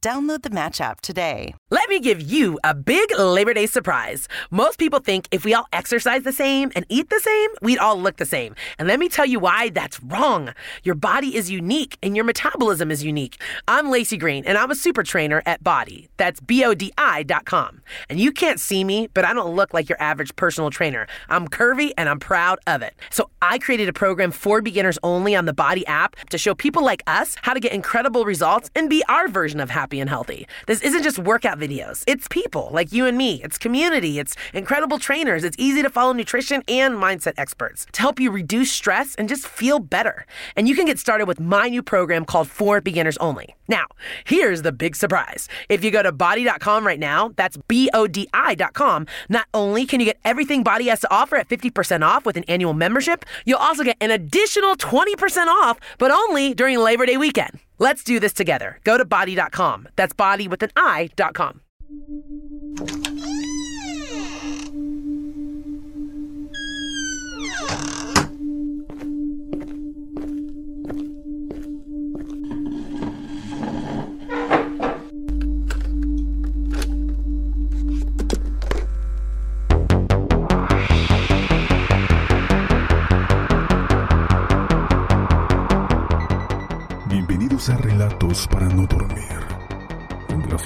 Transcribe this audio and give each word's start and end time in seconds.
Download 0.00 0.42
the 0.42 0.50
Match 0.50 0.80
app 0.80 1.00
today. 1.00 1.54
Let 1.70 1.88
me 1.88 1.98
give 1.98 2.20
you 2.20 2.58
a 2.62 2.72
big 2.72 3.10
Labor 3.18 3.52
Day 3.52 3.66
surprise. 3.66 4.28
Most 4.50 4.78
people 4.78 5.00
think 5.00 5.26
if 5.32 5.44
we 5.44 5.54
all 5.54 5.66
exercise 5.72 6.22
the 6.22 6.32
same 6.32 6.70
and 6.76 6.86
eat 6.88 7.10
the 7.10 7.18
same, 7.18 7.50
we'd 7.62 7.78
all 7.78 8.00
look 8.00 8.16
the 8.16 8.24
same. 8.24 8.54
And 8.78 8.86
let 8.86 9.00
me 9.00 9.08
tell 9.08 9.26
you 9.26 9.40
why 9.40 9.70
that's 9.70 10.00
wrong. 10.04 10.54
Your 10.84 10.94
body 10.94 11.34
is 11.34 11.50
unique 11.50 11.98
and 12.00 12.14
your 12.14 12.24
metabolism 12.24 12.92
is 12.92 13.02
unique. 13.04 13.40
I'm 13.66 13.90
Lacey 13.90 14.16
Green 14.16 14.44
and 14.46 14.56
I'm 14.56 14.70
a 14.70 14.76
super 14.76 15.02
trainer 15.02 15.42
at 15.46 15.64
Body. 15.64 16.08
That's 16.16 16.40
B 16.40 16.64
O 16.64 16.74
D 16.74 16.92
I.com. 16.96 17.82
And 18.08 18.20
you 18.20 18.30
can't 18.30 18.60
see 18.60 18.84
me, 18.84 19.08
but 19.14 19.24
I 19.24 19.34
don't 19.34 19.56
look 19.56 19.74
like 19.74 19.88
your 19.88 20.00
average 20.00 20.36
personal 20.36 20.70
trainer. 20.70 21.08
I'm 21.28 21.48
curvy 21.48 21.90
and 21.98 22.08
I'm 22.08 22.20
proud 22.20 22.60
of 22.68 22.82
it. 22.82 22.94
So 23.10 23.30
I 23.42 23.58
created 23.58 23.88
a 23.88 23.92
program 23.92 24.30
for 24.30 24.62
beginners 24.62 24.98
only 25.02 25.34
on 25.34 25.46
the 25.46 25.52
Body 25.52 25.84
app 25.86 26.14
to 26.30 26.38
show 26.38 26.54
people 26.54 26.84
like 26.84 27.02
us 27.08 27.36
how 27.42 27.52
to 27.52 27.60
get 27.60 27.72
incredible 27.72 28.24
results 28.24 28.70
and 28.76 28.88
be 28.88 29.02
our 29.08 29.26
version 29.26 29.58
of 29.58 29.70
happy 29.70 29.97
and 30.00 30.08
healthy. 30.08 30.46
This 30.66 30.80
isn't 30.82 31.02
just 31.02 31.18
workout 31.18 31.58
videos, 31.58 32.04
it's 32.06 32.28
people 32.28 32.70
like 32.72 32.92
you 32.92 33.06
and 33.06 33.18
me, 33.18 33.42
it's 33.42 33.58
community, 33.58 34.18
it's 34.18 34.36
incredible 34.54 34.98
trainers, 34.98 35.44
it's 35.44 35.56
easy 35.58 35.82
to 35.82 35.90
follow 35.90 36.12
nutrition 36.12 36.62
and 36.68 36.94
mindset 36.94 37.34
experts 37.36 37.86
to 37.92 38.00
help 38.00 38.20
you 38.20 38.30
reduce 38.30 38.70
stress 38.70 39.14
and 39.16 39.28
just 39.28 39.46
feel 39.46 39.78
better. 39.78 40.26
And 40.56 40.68
you 40.68 40.74
can 40.74 40.86
get 40.86 40.98
started 40.98 41.26
with 41.26 41.40
my 41.40 41.68
new 41.68 41.82
program 41.82 42.24
called 42.24 42.48
For 42.48 42.80
Beginners 42.80 43.16
Only. 43.18 43.56
Now, 43.66 43.86
here's 44.24 44.62
the 44.62 44.72
big 44.72 44.96
surprise. 44.96 45.48
If 45.68 45.84
you 45.84 45.90
go 45.90 46.02
to 46.02 46.12
body.com 46.12 46.86
right 46.86 46.98
now, 46.98 47.32
that's 47.36 47.58
B 47.68 47.90
O 47.92 48.06
D 48.06 48.28
I.com, 48.32 49.06
not 49.28 49.46
only 49.52 49.84
can 49.84 50.00
you 50.00 50.06
get 50.06 50.18
everything 50.24 50.62
Body 50.62 50.88
has 50.88 51.00
to 51.00 51.12
offer 51.12 51.36
at 51.36 51.48
50% 51.48 52.02
off 52.02 52.26
with 52.26 52.36
an 52.36 52.44
annual 52.44 52.74
membership, 52.74 53.24
you'll 53.44 53.58
also 53.58 53.84
get 53.84 53.96
an 54.00 54.10
additional 54.10 54.76
20% 54.76 55.46
off, 55.46 55.78
but 55.98 56.10
only 56.10 56.54
during 56.54 56.78
Labor 56.78 57.06
Day 57.06 57.16
weekend. 57.16 57.58
Let's 57.78 58.02
do 58.02 58.18
this 58.20 58.32
together. 58.32 58.78
Go 58.84 58.98
to 58.98 59.04
body.com. 59.04 59.88
That's 59.96 60.12
body 60.12 60.48
with 60.48 60.62
an 60.62 60.70
I.com. 60.76 61.60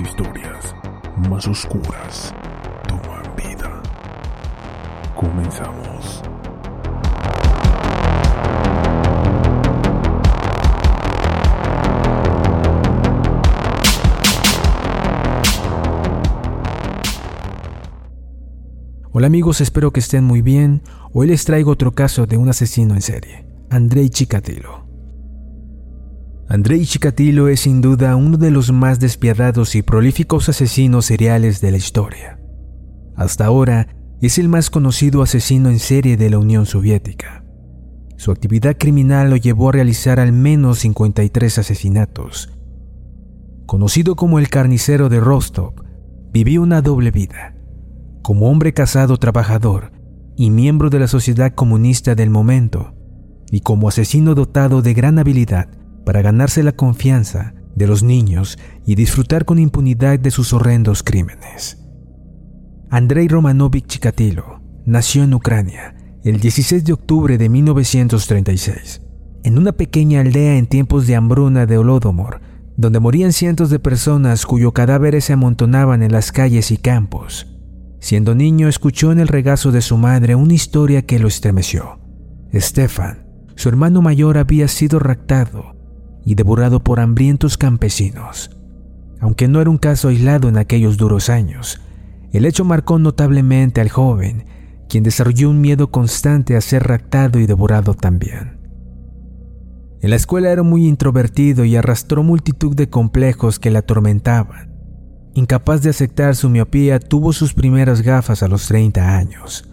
historias 0.00 0.74
más 1.28 1.46
oscuras 1.46 2.34
toman 2.88 3.36
vida. 3.36 3.82
Comenzamos. 5.14 6.22
Hola 19.12 19.26
amigos, 19.26 19.60
espero 19.60 19.92
que 19.92 20.00
estén 20.00 20.24
muy 20.24 20.40
bien. 20.40 20.82
Hoy 21.12 21.26
les 21.26 21.44
traigo 21.44 21.70
otro 21.70 21.92
caso 21.92 22.26
de 22.26 22.38
un 22.38 22.48
asesino 22.48 22.94
en 22.94 23.02
serie, 23.02 23.44
Andrei 23.68 24.08
Chikatilo. 24.08 24.81
Andrei 26.52 26.84
Chikatilo 26.84 27.48
es 27.48 27.60
sin 27.60 27.80
duda 27.80 28.14
uno 28.14 28.36
de 28.36 28.50
los 28.50 28.72
más 28.72 29.00
despiadados 29.00 29.74
y 29.74 29.80
prolíficos 29.80 30.50
asesinos 30.50 31.06
seriales 31.06 31.62
de 31.62 31.70
la 31.70 31.78
historia. 31.78 32.38
Hasta 33.16 33.46
ahora, 33.46 33.88
es 34.20 34.36
el 34.36 34.50
más 34.50 34.68
conocido 34.68 35.22
asesino 35.22 35.70
en 35.70 35.78
serie 35.78 36.18
de 36.18 36.28
la 36.28 36.38
Unión 36.38 36.66
Soviética. 36.66 37.42
Su 38.18 38.32
actividad 38.32 38.76
criminal 38.78 39.30
lo 39.30 39.36
llevó 39.36 39.70
a 39.70 39.72
realizar 39.72 40.20
al 40.20 40.32
menos 40.32 40.80
53 40.80 41.56
asesinatos. 41.56 42.52
Conocido 43.64 44.14
como 44.14 44.38
el 44.38 44.50
carnicero 44.50 45.08
de 45.08 45.20
Rostov, 45.20 45.72
vivió 46.34 46.60
una 46.60 46.82
doble 46.82 47.12
vida. 47.12 47.56
Como 48.20 48.50
hombre 48.50 48.74
casado 48.74 49.16
trabajador 49.16 49.92
y 50.36 50.50
miembro 50.50 50.90
de 50.90 50.98
la 50.98 51.08
sociedad 51.08 51.54
comunista 51.54 52.14
del 52.14 52.28
momento, 52.28 52.92
y 53.50 53.60
como 53.60 53.88
asesino 53.88 54.34
dotado 54.34 54.82
de 54.82 54.92
gran 54.92 55.18
habilidad 55.18 55.70
para 56.04 56.22
ganarse 56.22 56.62
la 56.62 56.72
confianza 56.72 57.54
de 57.74 57.86
los 57.86 58.02
niños 58.02 58.58
y 58.84 58.94
disfrutar 58.94 59.44
con 59.44 59.58
impunidad 59.58 60.18
de 60.18 60.30
sus 60.30 60.52
horrendos 60.52 61.02
crímenes. 61.02 61.78
Andrei 62.90 63.28
Romanovich 63.28 63.86
Chikatilo 63.86 64.60
nació 64.84 65.24
en 65.24 65.34
Ucrania 65.34 65.94
el 66.24 66.38
16 66.38 66.84
de 66.84 66.92
octubre 66.92 67.38
de 67.38 67.48
1936, 67.48 69.02
en 69.44 69.58
una 69.58 69.72
pequeña 69.72 70.20
aldea 70.20 70.56
en 70.56 70.66
tiempos 70.66 71.06
de 71.06 71.16
hambruna 71.16 71.66
de 71.66 71.78
Holodomor, 71.78 72.40
donde 72.76 73.00
morían 73.00 73.32
cientos 73.32 73.70
de 73.70 73.78
personas 73.78 74.46
cuyos 74.46 74.72
cadáveres 74.72 75.24
se 75.24 75.32
amontonaban 75.32 76.02
en 76.02 76.12
las 76.12 76.30
calles 76.30 76.70
y 76.70 76.76
campos. 76.76 77.48
Siendo 77.98 78.34
niño 78.34 78.68
escuchó 78.68 79.12
en 79.12 79.20
el 79.20 79.28
regazo 79.28 79.72
de 79.72 79.82
su 79.82 79.96
madre 79.96 80.34
una 80.34 80.54
historia 80.54 81.02
que 81.02 81.18
lo 81.18 81.28
estremeció. 81.28 81.98
Stefan, 82.54 83.26
su 83.56 83.68
hermano 83.68 84.02
mayor, 84.02 84.38
había 84.38 84.68
sido 84.68 84.98
raptado 84.98 85.81
y 86.24 86.34
devorado 86.34 86.82
por 86.82 87.00
hambrientos 87.00 87.56
campesinos. 87.56 88.50
Aunque 89.20 89.48
no 89.48 89.60
era 89.60 89.70
un 89.70 89.78
caso 89.78 90.08
aislado 90.08 90.48
en 90.48 90.58
aquellos 90.58 90.96
duros 90.96 91.28
años, 91.28 91.80
el 92.32 92.46
hecho 92.46 92.64
marcó 92.64 92.98
notablemente 92.98 93.80
al 93.80 93.88
joven, 93.88 94.46
quien 94.88 95.04
desarrolló 95.04 95.50
un 95.50 95.60
miedo 95.60 95.90
constante 95.90 96.56
a 96.56 96.60
ser 96.60 96.82
raptado 96.84 97.38
y 97.38 97.46
devorado 97.46 97.94
también. 97.94 98.58
En 100.00 100.10
la 100.10 100.16
escuela 100.16 100.50
era 100.50 100.64
muy 100.64 100.86
introvertido 100.88 101.64
y 101.64 101.76
arrastró 101.76 102.24
multitud 102.24 102.74
de 102.74 102.90
complejos 102.90 103.60
que 103.60 103.70
le 103.70 103.78
atormentaban. 103.78 104.72
Incapaz 105.34 105.82
de 105.82 105.90
aceptar 105.90 106.34
su 106.34 106.50
miopía, 106.50 106.98
tuvo 106.98 107.32
sus 107.32 107.54
primeras 107.54 108.02
gafas 108.02 108.42
a 108.42 108.48
los 108.48 108.66
30 108.66 109.16
años. 109.16 109.68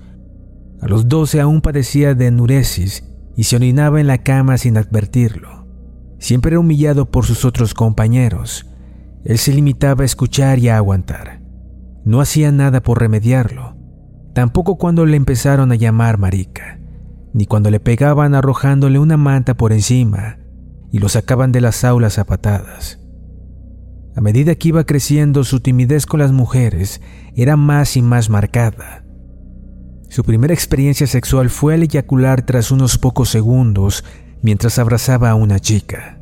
A 0.82 0.88
los 0.88 1.10
12 1.10 1.42
aún 1.42 1.62
padecía 1.62 2.14
de 2.14 2.28
enuresis 2.28 3.04
y 3.36 3.46
se 3.46 3.56
orinaba 3.56 4.00
en 4.00 4.08
la 4.08 4.20
cama 4.20 4.58
sin 4.58 4.78
advertirlo. 4.78 5.59
Siempre 6.20 6.52
era 6.52 6.60
humillado 6.60 7.10
por 7.10 7.26
sus 7.26 7.46
otros 7.46 7.74
compañeros. 7.74 8.68
Él 9.24 9.38
se 9.38 9.54
limitaba 9.54 10.04
a 10.04 10.06
escuchar 10.06 10.60
y 10.60 10.70
a 10.70 10.78
aguantar. 10.78 11.42
No 12.06 12.22
hacía 12.22 12.52
nada 12.52 12.82
por 12.82 13.00
remediarlo, 13.00 13.76
tampoco 14.34 14.78
cuando 14.78 15.06
le 15.06 15.18
empezaron 15.18 15.72
a 15.72 15.76
llamar 15.76 16.18
marica, 16.18 16.80
ni 17.34 17.46
cuando 17.46 17.72
le 17.72 17.80
pegaban 17.80 18.36
arrojándole 18.36 19.00
una 19.00 19.18
manta 19.18 19.56
por 19.56 19.74
encima 19.74 20.38
y 20.92 21.00
lo 21.00 21.10
sacaban 21.10 21.52
de 21.52 21.62
las 21.62 21.84
aulas 21.84 22.20
a 22.20 22.26
patadas. 22.26 23.00
A 24.16 24.22
medida 24.22 24.56
que 24.56 24.70
iba 24.70 24.86
creciendo, 24.86 25.44
su 25.44 25.60
timidez 25.60 26.06
con 26.06 26.20
las 26.20 26.32
mujeres 26.32 27.02
era 27.36 27.56
más 27.56 27.96
y 27.96 28.02
más 28.02 28.30
marcada. 28.30 29.06
Su 30.10 30.24
primera 30.24 30.54
experiencia 30.54 31.06
sexual 31.06 31.50
fue 31.50 31.76
al 31.76 31.84
eyacular 31.84 32.42
tras 32.46 32.72
unos 32.72 32.98
pocos 32.98 33.30
segundos 33.30 34.04
mientras 34.42 34.80
abrazaba 34.80 35.30
a 35.30 35.36
una 35.36 35.60
chica. 35.60 36.20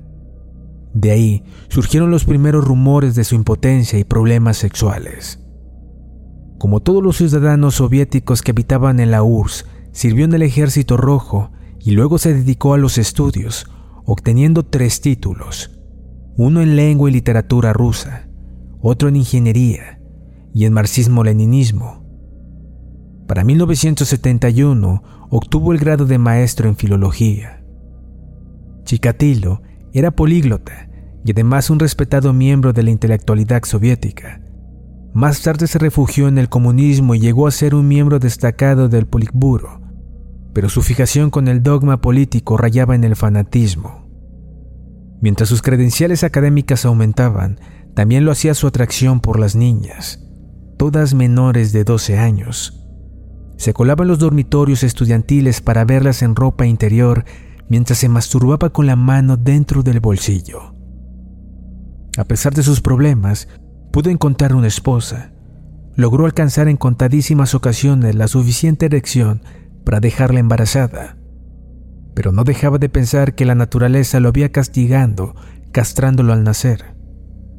De 0.94 1.12
ahí 1.12 1.44
surgieron 1.70 2.10
los 2.10 2.26
primeros 2.26 2.66
rumores 2.66 3.16
de 3.16 3.24
su 3.24 3.36
impotencia 3.36 4.00
y 4.00 4.04
problemas 4.04 4.58
sexuales. 4.58 5.40
Como 6.58 6.80
todos 6.80 7.04
los 7.04 7.18
ciudadanos 7.18 7.76
soviéticos 7.76 8.42
que 8.42 8.52
habitaban 8.52 9.00
en 9.00 9.12
la 9.12 9.22
URSS, 9.22 9.66
sirvió 9.92 10.26
en 10.26 10.34
el 10.34 10.42
ejército 10.42 10.98
rojo 10.98 11.52
y 11.80 11.92
luego 11.92 12.18
se 12.18 12.34
dedicó 12.34 12.74
a 12.74 12.78
los 12.78 12.98
estudios, 12.98 13.68
obteniendo 14.06 14.64
tres 14.64 15.02
títulos, 15.02 15.80
uno 16.36 16.62
en 16.62 16.76
lengua 16.76 17.10
y 17.10 17.14
literatura 17.14 17.74
rusa, 17.74 18.28
otro 18.82 19.10
en 19.10 19.18
ingeniería 19.18 20.02
y 20.54 20.66
en 20.66 20.74
marxismo-leninismo. 20.74 22.06
Para 23.28 23.44
1971 23.44 25.28
obtuvo 25.30 25.74
el 25.74 25.80
grado 25.80 26.06
de 26.06 26.18
maestro 26.18 26.70
en 26.70 26.76
filología. 26.76 27.57
Chikatilo 28.88 29.62
era 29.92 30.12
políglota 30.12 30.90
y 31.26 31.32
además 31.32 31.70
un 31.70 31.78
respetado 31.78 32.32
miembro 32.32 32.72
de 32.72 32.84
la 32.84 32.92
intelectualidad 32.92 33.64
soviética. 33.66 34.42
Más 35.14 35.42
tarde 35.42 35.68
se 35.68 35.78
refugió 35.78 36.30
en 36.30 36.38
el 36.38 36.48
comunismo 36.48 37.14
y 37.14 37.20
llegó 37.20 37.48
a 37.48 37.52
ser 37.52 37.76
un 37.76 37.86
miembro 37.90 38.18
destacado 38.18 38.88
del 38.88 39.06
Politburo, 39.06 39.82
pero 40.54 40.70
su 40.70 40.84
fijación 40.84 41.32
con 41.32 41.50
el 41.50 41.62
dogma 41.64 42.00
político 42.00 42.56
rayaba 42.56 42.96
en 42.96 43.04
el 43.04 43.18
fanatismo. 43.18 44.08
Mientras 45.20 45.50
sus 45.50 45.62
credenciales 45.62 46.24
académicas 46.24 46.86
aumentaban, 46.86 47.60
también 47.94 48.24
lo 48.24 48.32
hacía 48.32 48.54
su 48.54 48.68
atracción 48.68 49.20
por 49.20 49.38
las 49.38 49.54
niñas, 49.54 50.24
todas 50.78 51.14
menores 51.14 51.74
de 51.74 51.84
12 51.84 52.20
años. 52.20 52.88
Se 53.58 53.74
colaba 53.74 54.06
en 54.06 54.08
los 54.08 54.20
dormitorios 54.20 54.84
estudiantiles 54.84 55.60
para 55.60 55.84
verlas 55.84 56.22
en 56.22 56.38
ropa 56.38 56.66
interior 56.66 57.26
mientras 57.70 58.00
se 58.00 58.10
masturbaba 58.10 58.70
con 58.70 58.86
la 58.86 58.96
mano 58.96 59.38
dentro 59.38 59.84
del 59.84 60.00
bolsillo. 60.00 60.74
A 62.18 62.26
pesar 62.26 62.54
de 62.54 62.64
sus 62.64 62.82
problemas, 62.82 63.48
pudo 63.92 64.10
encontrar 64.10 64.56
una 64.56 64.68
esposa. 64.68 65.32
Logró 65.96 66.26
alcanzar 66.26 66.68
en 66.68 66.78
contadísimas 66.78 67.56
ocasiones 67.56 68.16
la 68.16 68.28
suficiente 68.28 68.86
erección 68.86 69.42
para 69.84 70.00
dejarla 70.00 70.40
embarazada. 70.40 71.18
Pero 72.14 72.32
no 72.32 72.44
dejaba 72.44 72.78
de 72.78 72.90
pensar 72.90 73.36
que 73.36 73.46
la 73.46 73.56
naturaleza 73.56 74.20
lo 74.20 74.30
había 74.30 74.52
castigando, 74.52 75.36
castrándolo 75.72 76.34
al 76.34 76.44
nacer. 76.44 76.96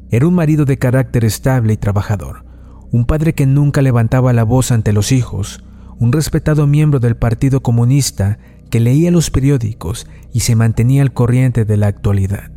Era 0.09 0.27
un 0.27 0.33
marido 0.33 0.65
de 0.65 0.77
carácter 0.77 1.23
estable 1.23 1.73
y 1.73 1.77
trabajador, 1.77 2.45
un 2.91 3.05
padre 3.05 3.33
que 3.33 3.45
nunca 3.45 3.81
levantaba 3.81 4.33
la 4.33 4.43
voz 4.43 4.71
ante 4.71 4.91
los 4.91 5.11
hijos, 5.11 5.63
un 5.99 6.11
respetado 6.11 6.65
miembro 6.65 6.99
del 6.99 7.15
Partido 7.15 7.61
Comunista 7.61 8.39
que 8.69 8.79
leía 8.79 9.11
los 9.11 9.29
periódicos 9.31 10.07
y 10.33 10.41
se 10.41 10.55
mantenía 10.55 11.01
al 11.01 11.13
corriente 11.13 11.65
de 11.65 11.77
la 11.77 11.87
actualidad. 11.87 12.51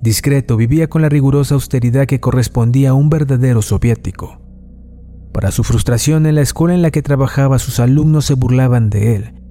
Discreto, 0.00 0.56
vivía 0.56 0.88
con 0.88 1.02
la 1.02 1.08
rigurosa 1.08 1.54
austeridad 1.54 2.06
que 2.06 2.20
correspondía 2.20 2.90
a 2.90 2.94
un 2.94 3.08
verdadero 3.08 3.62
soviético. 3.62 4.38
Para 5.32 5.50
su 5.50 5.64
frustración 5.64 6.26
en 6.26 6.34
la 6.34 6.42
escuela 6.42 6.74
en 6.74 6.82
la 6.82 6.90
que 6.90 7.02
trabajaba, 7.02 7.58
sus 7.58 7.80
alumnos 7.80 8.26
se 8.26 8.34
burlaban 8.34 8.90
de 8.90 9.16
él. 9.16 9.42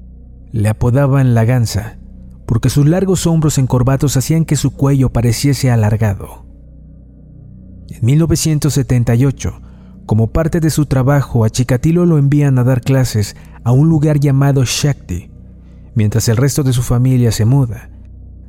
Le 0.51 0.69
apodaban 0.69 1.33
la 1.33 1.43
gansa, 1.43 1.97
porque 2.45 2.69
sus 2.69 2.87
largos 2.87 3.25
hombros 3.25 3.57
encorvados 3.57 4.15
hacían 4.15 4.45
que 4.45 4.55
su 4.55 4.71
cuello 4.71 5.11
pareciese 5.11 5.71
alargado. 5.71 6.45
En 7.89 8.05
1978, 8.05 9.59
como 10.05 10.31
parte 10.31 10.59
de 10.59 10.69
su 10.69 10.85
trabajo, 10.85 11.45
a 11.45 11.49
Chikatilo 11.49 12.05
lo 12.05 12.17
envían 12.17 12.59
a 12.59 12.63
dar 12.63 12.81
clases 12.81 13.35
a 13.63 13.71
un 13.71 13.89
lugar 13.89 14.19
llamado 14.19 14.63
Shakti, 14.65 15.32
mientras 15.95 16.27
el 16.29 16.37
resto 16.37 16.63
de 16.63 16.73
su 16.73 16.81
familia 16.81 17.31
se 17.31 17.45
muda. 17.45 17.89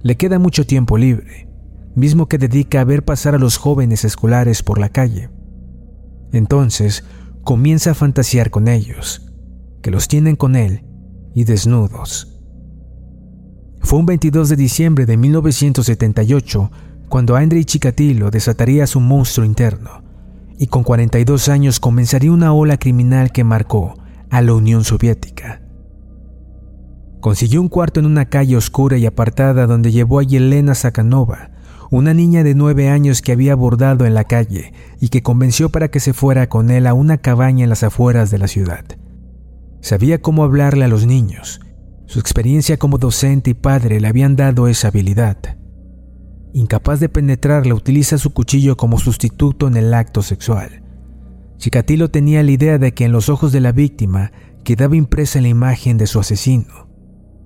Le 0.02 0.16
queda 0.16 0.38
mucho 0.38 0.66
tiempo 0.66 0.98
libre, 0.98 1.48
mismo 1.94 2.26
que 2.28 2.38
dedica 2.38 2.80
a 2.80 2.84
ver 2.84 3.04
pasar 3.04 3.34
a 3.34 3.38
los 3.38 3.56
jóvenes 3.56 4.04
escolares 4.04 4.62
por 4.62 4.78
la 4.78 4.88
calle. 4.88 5.30
Entonces, 6.32 7.04
comienza 7.42 7.92
a 7.92 7.94
fantasear 7.94 8.50
con 8.50 8.68
ellos, 8.68 9.32
que 9.82 9.90
los 9.90 10.08
tienen 10.08 10.36
con 10.36 10.56
él 10.56 10.84
y 11.34 11.44
desnudos. 11.44 12.40
Fue 13.80 13.98
un 13.98 14.06
22 14.06 14.48
de 14.48 14.56
diciembre 14.56 15.06
de 15.06 15.16
1978 15.16 16.70
cuando 17.08 17.36
Andrei 17.36 17.64
Chikatilo 17.64 18.30
desataría 18.30 18.86
su 18.86 18.98
monstruo 19.00 19.44
interno 19.44 20.02
y 20.58 20.68
con 20.68 20.84
42 20.84 21.48
años 21.48 21.80
comenzaría 21.80 22.32
una 22.32 22.52
ola 22.52 22.78
criminal 22.78 23.30
que 23.32 23.44
marcó 23.44 23.94
a 24.30 24.40
la 24.40 24.54
Unión 24.54 24.84
Soviética. 24.84 25.63
Consiguió 27.24 27.62
un 27.62 27.70
cuarto 27.70 28.00
en 28.00 28.04
una 28.04 28.26
calle 28.26 28.54
oscura 28.54 28.98
y 28.98 29.06
apartada 29.06 29.66
donde 29.66 29.90
llevó 29.90 30.18
a 30.20 30.24
Yelena 30.24 30.74
Sakhanova, 30.74 31.52
una 31.90 32.12
niña 32.12 32.42
de 32.44 32.54
nueve 32.54 32.90
años 32.90 33.22
que 33.22 33.32
había 33.32 33.54
abordado 33.54 34.04
en 34.04 34.12
la 34.12 34.24
calle 34.24 34.74
y 35.00 35.08
que 35.08 35.22
convenció 35.22 35.70
para 35.70 35.90
que 35.90 36.00
se 36.00 36.12
fuera 36.12 36.50
con 36.50 36.68
él 36.68 36.86
a 36.86 36.92
una 36.92 37.16
cabaña 37.16 37.64
en 37.64 37.70
las 37.70 37.82
afueras 37.82 38.30
de 38.30 38.36
la 38.36 38.46
ciudad. 38.46 38.84
Sabía 39.80 40.20
cómo 40.20 40.44
hablarle 40.44 40.84
a 40.84 40.88
los 40.88 41.06
niños. 41.06 41.62
Su 42.04 42.20
experiencia 42.20 42.76
como 42.76 42.98
docente 42.98 43.52
y 43.52 43.54
padre 43.54 44.02
le 44.02 44.08
habían 44.08 44.36
dado 44.36 44.68
esa 44.68 44.88
habilidad. 44.88 45.38
Incapaz 46.52 47.00
de 47.00 47.08
penetrarla, 47.08 47.74
utiliza 47.74 48.18
su 48.18 48.34
cuchillo 48.34 48.76
como 48.76 48.98
sustituto 48.98 49.66
en 49.66 49.78
el 49.78 49.94
acto 49.94 50.20
sexual. 50.20 50.82
Chikatilo 51.56 52.10
tenía 52.10 52.42
la 52.42 52.50
idea 52.50 52.76
de 52.76 52.92
que 52.92 53.06
en 53.06 53.12
los 53.12 53.30
ojos 53.30 53.50
de 53.50 53.60
la 53.60 53.72
víctima 53.72 54.30
quedaba 54.62 54.94
impresa 54.94 55.40
la 55.40 55.48
imagen 55.48 55.96
de 55.96 56.06
su 56.06 56.20
asesino, 56.20 56.83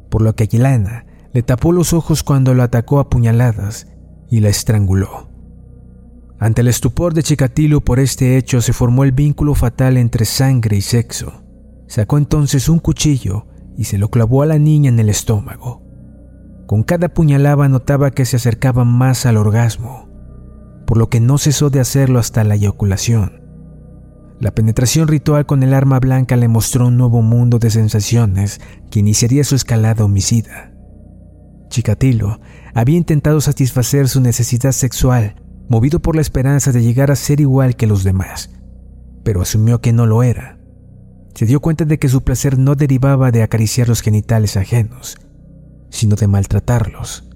por 0.09 0.23
lo 0.23 0.35
que 0.35 0.45
Aguilana 0.45 1.07
le 1.33 1.43
tapó 1.43 1.73
los 1.73 1.93
ojos 1.93 2.23
cuando 2.23 2.55
lo 2.55 2.63
atacó 2.63 3.01
a 3.01 3.09
puñaladas 3.09 3.87
y 4.31 4.41
la 4.41 4.49
estranguló. 4.49 5.29
Ante 6.39 6.61
el 6.61 6.69
estupor 6.69 7.15
de 7.15 7.23
Chikatilo 7.23 7.81
por 7.81 7.99
este 7.99 8.37
hecho 8.37 8.61
se 8.61 8.73
formó 8.73 9.05
el 9.05 9.13
vínculo 9.13 9.55
fatal 9.55 9.97
entre 9.97 10.25
sangre 10.25 10.77
y 10.77 10.81
sexo. 10.81 11.43
Sacó 11.89 12.19
entonces 12.19 12.69
un 12.69 12.79
cuchillo 12.79 13.47
y 13.77 13.85
se 13.85 13.99
lo 13.99 14.09
clavó 14.11 14.43
a 14.43 14.47
la 14.47 14.59
niña 14.59 14.89
en 14.89 15.01
el 15.01 15.09
estómago. 15.09 15.83
Con 16.67 16.83
cada 16.83 17.09
puñalada 17.09 17.69
notaba 17.69 18.11
que 18.11 18.25
se 18.25 18.37
acercaba 18.37 18.85
más 18.85 19.27
al 19.27 19.37
orgasmo, 19.37 20.09
por 20.87 20.97
lo 20.99 21.09
que 21.09 21.19
no 21.19 21.39
cesó 21.39 21.71
de 21.71 21.81
hacerlo 21.81 22.19
hasta 22.19 22.45
la 22.45 22.55
eyaculación. 22.55 23.38
La 24.41 24.53
penetración 24.53 25.09
ritual 25.09 25.47
con 25.47 25.63
el 25.65 25.75
arma 25.75 25.99
blanca 25.99 26.37
le 26.37 26.47
mostró 26.47 26.87
un 26.87 26.97
nuevo 26.97 27.23
mundo 27.23 27.59
de 27.59 27.71
sensaciones 27.71 28.61
que 28.91 29.01
iniciaría 29.01 29.43
su 29.43 29.57
escalada 29.57 30.05
homicida. 30.05 30.73
Chikatilo 31.71 32.41
había 32.73 32.97
intentado 32.97 33.41
satisfacer 33.41 34.09
su 34.09 34.21
necesidad 34.21 34.73
sexual, 34.73 35.35
movido 35.69 36.01
por 36.01 36.15
la 36.15 36.23
esperanza 36.23 36.71
de 36.71 36.83
llegar 36.83 37.11
a 37.11 37.17
ser 37.17 37.41
igual 37.41 37.75
que 37.75 37.89
los 37.89 38.05
demás, 38.05 38.51
pero 39.25 39.43
asumió 39.43 39.81
que 39.81 39.93
no 39.93 40.07
lo 40.07 40.23
era. 40.23 40.59
Se 41.35 41.45
dio 41.45 41.61
cuenta 41.61 41.85
de 41.85 41.99
que 41.99 42.09
su 42.09 42.23
placer 42.23 42.59
no 42.59 42.75
derivaba 42.75 43.31
de 43.33 43.43
acariciar 43.43 43.89
los 43.89 44.03
genitales 44.03 44.57
ajenos, 44.57 45.19
sino 45.91 46.17
de 46.17 46.29
maltratarlos. 46.29 47.29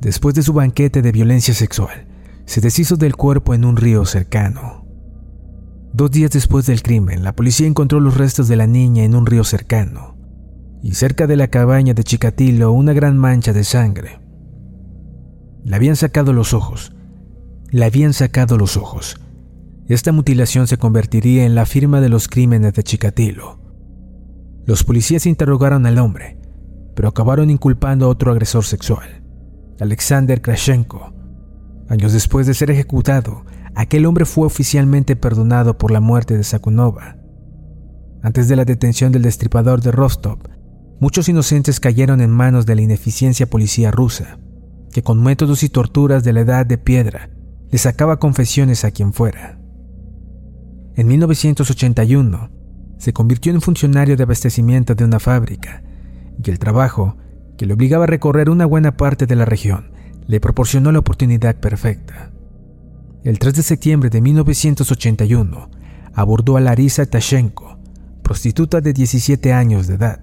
Después 0.00 0.34
de 0.34 0.42
su 0.42 0.52
banquete 0.52 1.02
de 1.02 1.12
violencia 1.12 1.54
sexual, 1.54 2.06
se 2.46 2.60
deshizo 2.60 2.96
del 2.96 3.16
cuerpo 3.16 3.54
en 3.54 3.64
un 3.64 3.76
río 3.76 4.04
cercano. 4.04 4.79
Dos 5.92 6.10
días 6.12 6.30
después 6.30 6.66
del 6.66 6.82
crimen, 6.82 7.24
la 7.24 7.34
policía 7.34 7.66
encontró 7.66 7.98
los 7.98 8.16
restos 8.16 8.46
de 8.46 8.56
la 8.56 8.66
niña 8.66 9.02
en 9.04 9.16
un 9.16 9.26
río 9.26 9.42
cercano, 9.42 10.16
y 10.82 10.94
cerca 10.94 11.26
de 11.26 11.36
la 11.36 11.48
cabaña 11.48 11.94
de 11.94 12.04
Chikatilo 12.04 12.72
una 12.72 12.92
gran 12.92 13.18
mancha 13.18 13.52
de 13.52 13.64
sangre. 13.64 14.20
Le 15.64 15.76
habían 15.76 15.96
sacado 15.96 16.32
los 16.32 16.54
ojos. 16.54 16.92
Le 17.70 17.84
habían 17.84 18.12
sacado 18.12 18.56
los 18.56 18.76
ojos. 18.76 19.20
Esta 19.88 20.12
mutilación 20.12 20.68
se 20.68 20.78
convertiría 20.78 21.44
en 21.44 21.54
la 21.54 21.66
firma 21.66 22.00
de 22.00 22.08
los 22.08 22.28
crímenes 22.28 22.72
de 22.74 22.82
Chikatilo. 22.84 23.58
Los 24.64 24.84
policías 24.84 25.26
interrogaron 25.26 25.84
al 25.86 25.98
hombre, 25.98 26.38
pero 26.94 27.08
acabaron 27.08 27.50
inculpando 27.50 28.06
a 28.06 28.08
otro 28.08 28.30
agresor 28.30 28.64
sexual, 28.64 29.24
Alexander 29.80 30.40
Krashenko. 30.40 31.12
Años 31.88 32.12
después 32.12 32.46
de 32.46 32.54
ser 32.54 32.70
ejecutado, 32.70 33.44
aquel 33.74 34.06
hombre 34.06 34.24
fue 34.24 34.46
oficialmente 34.46 35.16
perdonado 35.16 35.78
por 35.78 35.90
la 35.90 36.00
muerte 36.00 36.36
de 36.36 36.44
Sakunova. 36.44 37.16
Antes 38.22 38.48
de 38.48 38.56
la 38.56 38.64
detención 38.64 39.12
del 39.12 39.22
destripador 39.22 39.80
de 39.80 39.92
Rostov, 39.92 40.38
muchos 41.00 41.28
inocentes 41.28 41.80
cayeron 41.80 42.20
en 42.20 42.30
manos 42.30 42.66
de 42.66 42.76
la 42.76 42.82
ineficiencia 42.82 43.48
policía 43.48 43.90
rusa, 43.90 44.38
que 44.92 45.02
con 45.02 45.22
métodos 45.22 45.62
y 45.62 45.68
torturas 45.68 46.24
de 46.24 46.32
la 46.32 46.40
edad 46.40 46.66
de 46.66 46.78
piedra 46.78 47.30
le 47.70 47.78
sacaba 47.78 48.18
confesiones 48.18 48.84
a 48.84 48.90
quien 48.90 49.12
fuera. 49.12 49.58
En 50.96 51.06
1981, 51.06 52.50
se 52.98 53.12
convirtió 53.14 53.52
en 53.52 53.62
funcionario 53.62 54.16
de 54.16 54.24
abastecimiento 54.24 54.94
de 54.94 55.04
una 55.04 55.18
fábrica 55.18 55.82
y 56.44 56.50
el 56.50 56.58
trabajo, 56.58 57.16
que 57.56 57.66
le 57.66 57.74
obligaba 57.74 58.04
a 58.04 58.06
recorrer 58.06 58.50
una 58.50 58.66
buena 58.66 58.96
parte 58.96 59.26
de 59.26 59.36
la 59.36 59.44
región, 59.44 59.92
le 60.26 60.40
proporcionó 60.40 60.92
la 60.92 60.98
oportunidad 60.98 61.56
perfecta. 61.56 62.32
El 63.22 63.38
3 63.38 63.52
de 63.52 63.62
septiembre 63.62 64.08
de 64.08 64.22
1981, 64.22 65.68
abordó 66.14 66.56
a 66.56 66.60
Larisa 66.62 67.04
Tashenko, 67.04 67.78
prostituta 68.22 68.80
de 68.80 68.94
17 68.94 69.52
años 69.52 69.86
de 69.86 69.96
edad. 69.96 70.20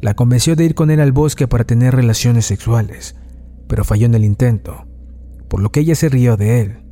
La 0.00 0.14
convenció 0.14 0.54
de 0.54 0.64
ir 0.64 0.76
con 0.76 0.92
él 0.92 1.00
al 1.00 1.10
bosque 1.10 1.48
para 1.48 1.64
tener 1.64 1.96
relaciones 1.96 2.46
sexuales, 2.46 3.16
pero 3.66 3.82
falló 3.82 4.06
en 4.06 4.14
el 4.14 4.22
intento, 4.22 4.86
por 5.48 5.60
lo 5.60 5.72
que 5.72 5.80
ella 5.80 5.96
se 5.96 6.08
rió 6.08 6.36
de 6.36 6.60
él. 6.60 6.84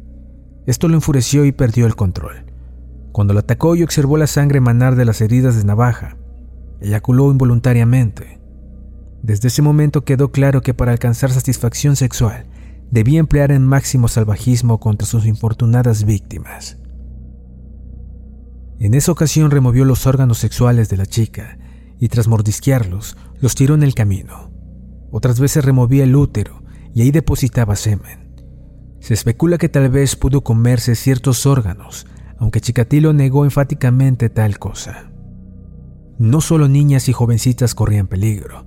Esto 0.67 0.89
lo 0.89 0.95
enfureció 0.95 1.45
y 1.45 1.53
perdió 1.53 1.87
el 1.87 1.95
control. 1.95 2.47
Cuando 3.13 3.33
lo 3.33 3.39
atacó 3.39 3.77
y 3.77 3.85
observó 3.85 4.17
la 4.17 4.27
sangre 4.27 4.59
emanar 4.59 4.97
de 4.97 5.05
las 5.05 5.21
heridas 5.21 5.57
de 5.57 5.63
navaja, 5.63 6.17
eyaculó 6.81 7.31
involuntariamente. 7.31 8.41
Desde 9.23 9.47
ese 9.47 9.63
momento 9.63 10.05
quedó 10.05 10.33
claro 10.33 10.63
que 10.63 10.75
para 10.75 10.91
alcanzar 10.91 11.31
satisfacción 11.31 11.95
sexual 11.95 12.47
debía 12.93 13.21
emplear 13.21 13.51
el 13.51 13.61
máximo 13.61 14.07
salvajismo 14.07 14.79
contra 14.79 15.09
sus 15.09 15.25
infortunadas 15.25 16.05
víctimas. 16.05 16.77
En 18.79 18.93
esa 18.93 19.11
ocasión 19.13 19.51
removió 19.51 19.87
los 19.87 20.07
órganos 20.07 20.37
sexuales 20.39 20.91
de 20.91 20.99
la 20.99 21.07
chica 21.07 21.59
y 21.99 22.09
tras 22.09 22.29
mordisquearlos 22.29 23.17
los 23.41 23.55
tiró 23.55 23.75
en 23.75 23.83
el 23.83 23.95
camino. 23.95 24.53
Otras 25.11 25.41
veces 25.41 25.65
removía 25.65 26.05
el 26.05 26.15
útero 26.15 26.63
y 26.95 27.01
ahí 27.01 27.11
depositaba 27.11 27.77
semen. 27.77 28.35
Se 29.01 29.15
especula 29.15 29.57
que 29.57 29.71
tal 29.71 29.89
vez 29.89 30.15
pudo 30.15 30.43
comerse 30.43 30.95
ciertos 30.95 31.47
órganos, 31.47 32.07
aunque 32.39 32.61
Chikatilo 32.61 33.15
negó 33.15 33.45
enfáticamente 33.45 34.29
tal 34.29 34.59
cosa. 34.59 35.11
No 36.19 36.43
solo 36.43 36.69
niñas 36.69 37.09
y 37.09 37.15
jovencitas 37.15 37.75
corrían 37.75 38.07
peligro, 38.07 38.67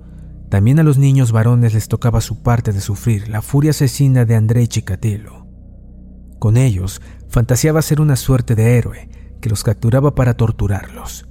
también 0.49 0.79
a 0.79 0.83
los 0.83 0.97
niños 0.97 1.31
varones 1.31 1.73
les 1.73 1.87
tocaba 1.87 2.21
su 2.21 2.41
parte 2.43 2.71
de 2.71 2.81
sufrir 2.81 3.29
la 3.29 3.41
furia 3.41 3.71
asesina 3.71 4.25
de 4.25 4.35
Andrei 4.35 4.67
Chikatilo. 4.67 5.47
Con 6.39 6.57
ellos, 6.57 7.01
fantaseaba 7.29 7.81
ser 7.81 8.01
una 8.01 8.15
suerte 8.15 8.55
de 8.55 8.77
héroe 8.77 9.09
que 9.41 9.49
los 9.49 9.63
capturaba 9.63 10.15
para 10.15 10.35
torturarlos. 10.35 11.27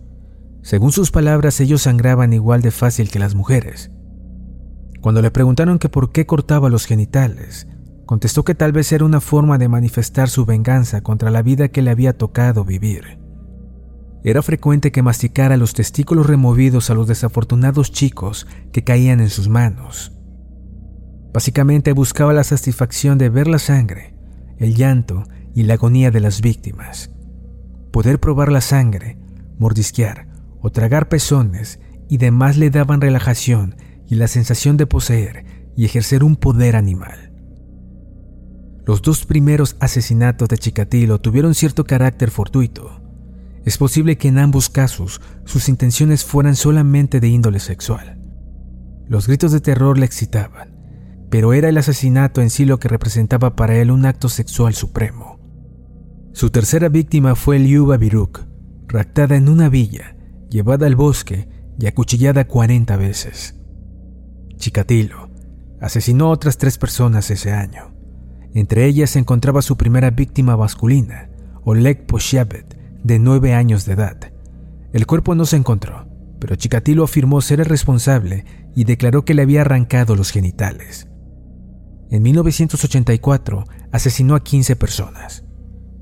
Según 0.62 0.92
sus 0.92 1.10
palabras, 1.10 1.60
ellos 1.60 1.82
sangraban 1.82 2.32
igual 2.32 2.62
de 2.62 2.70
fácil 2.70 3.10
que 3.10 3.18
las 3.18 3.34
mujeres. 3.34 3.90
Cuando 5.00 5.20
le 5.20 5.30
preguntaron 5.30 5.78
que 5.78 5.88
por 5.88 6.12
qué 6.12 6.26
cortaba 6.26 6.70
los 6.70 6.86
genitales, 6.86 7.68
contestó 8.06 8.44
que 8.44 8.54
tal 8.54 8.72
vez 8.72 8.90
era 8.92 9.04
una 9.04 9.20
forma 9.20 9.58
de 9.58 9.68
manifestar 9.68 10.28
su 10.30 10.46
venganza 10.46 11.02
contra 11.02 11.30
la 11.30 11.42
vida 11.42 11.68
que 11.68 11.82
le 11.82 11.90
había 11.90 12.16
tocado 12.16 12.64
vivir. 12.64 13.18
Era 14.26 14.40
frecuente 14.40 14.90
que 14.90 15.02
masticara 15.02 15.58
los 15.58 15.74
testículos 15.74 16.26
removidos 16.26 16.88
a 16.88 16.94
los 16.94 17.06
desafortunados 17.06 17.92
chicos 17.92 18.46
que 18.72 18.82
caían 18.82 19.20
en 19.20 19.28
sus 19.28 19.50
manos. 19.50 20.12
Básicamente 21.34 21.92
buscaba 21.92 22.32
la 22.32 22.42
satisfacción 22.42 23.18
de 23.18 23.28
ver 23.28 23.48
la 23.48 23.58
sangre, 23.58 24.14
el 24.56 24.74
llanto 24.76 25.24
y 25.54 25.64
la 25.64 25.74
agonía 25.74 26.10
de 26.10 26.20
las 26.20 26.40
víctimas. 26.40 27.10
Poder 27.92 28.18
probar 28.18 28.50
la 28.50 28.62
sangre, 28.62 29.18
mordisquear 29.58 30.26
o 30.62 30.70
tragar 30.70 31.10
pezones 31.10 31.78
y 32.08 32.16
demás 32.16 32.56
le 32.56 32.70
daban 32.70 33.02
relajación 33.02 33.76
y 34.08 34.14
la 34.14 34.26
sensación 34.26 34.78
de 34.78 34.86
poseer 34.86 35.44
y 35.76 35.84
ejercer 35.84 36.24
un 36.24 36.36
poder 36.36 36.76
animal. 36.76 37.30
Los 38.86 39.02
dos 39.02 39.26
primeros 39.26 39.76
asesinatos 39.80 40.48
de 40.48 40.56
Chikatilo 40.56 41.18
tuvieron 41.20 41.54
cierto 41.54 41.84
carácter 41.84 42.30
fortuito. 42.30 43.03
Es 43.64 43.78
posible 43.78 44.18
que 44.18 44.28
en 44.28 44.38
ambos 44.38 44.68
casos 44.68 45.20
sus 45.44 45.68
intenciones 45.68 46.24
fueran 46.24 46.54
solamente 46.54 47.20
de 47.20 47.28
índole 47.28 47.60
sexual. 47.60 48.20
Los 49.06 49.26
gritos 49.26 49.52
de 49.52 49.60
terror 49.60 49.98
le 49.98 50.06
excitaban, 50.06 50.74
pero 51.30 51.52
era 51.52 51.68
el 51.68 51.78
asesinato 51.78 52.42
en 52.42 52.50
sí 52.50 52.64
lo 52.64 52.78
que 52.78 52.88
representaba 52.88 53.56
para 53.56 53.76
él 53.76 53.90
un 53.90 54.06
acto 54.06 54.28
sexual 54.28 54.74
supremo. 54.74 55.40
Su 56.32 56.50
tercera 56.50 56.88
víctima 56.88 57.34
fue 57.34 57.58
Liuba 57.58 57.96
Biruk, 57.96 58.46
raptada 58.88 59.36
en 59.36 59.48
una 59.48 59.68
villa, 59.68 60.16
llevada 60.50 60.86
al 60.86 60.96
bosque 60.96 61.48
y 61.78 61.86
acuchillada 61.86 62.46
40 62.46 62.96
veces. 62.96 63.60
Chikatilo 64.56 65.30
asesinó 65.80 66.26
a 66.26 66.30
otras 66.30 66.56
tres 66.56 66.78
personas 66.78 67.30
ese 67.30 67.52
año. 67.52 67.94
Entre 68.54 68.86
ellas 68.86 69.10
se 69.10 69.18
encontraba 69.18 69.60
su 69.62 69.76
primera 69.76 70.10
víctima 70.10 70.56
masculina, 70.56 71.28
Oleg 71.64 72.06
Poshavet, 72.06 72.73
de 73.04 73.18
nueve 73.18 73.52
años 73.52 73.84
de 73.84 73.92
edad. 73.92 74.16
El 74.92 75.06
cuerpo 75.06 75.34
no 75.34 75.44
se 75.44 75.56
encontró, 75.56 76.08
pero 76.40 76.56
Chikatilo 76.56 77.04
afirmó 77.04 77.40
ser 77.40 77.60
el 77.60 77.66
responsable 77.66 78.44
y 78.74 78.84
declaró 78.84 79.24
que 79.24 79.34
le 79.34 79.42
había 79.42 79.60
arrancado 79.60 80.16
los 80.16 80.30
genitales. 80.30 81.06
En 82.10 82.22
1984 82.22 83.64
asesinó 83.92 84.34
a 84.34 84.42
15 84.42 84.76
personas. 84.76 85.44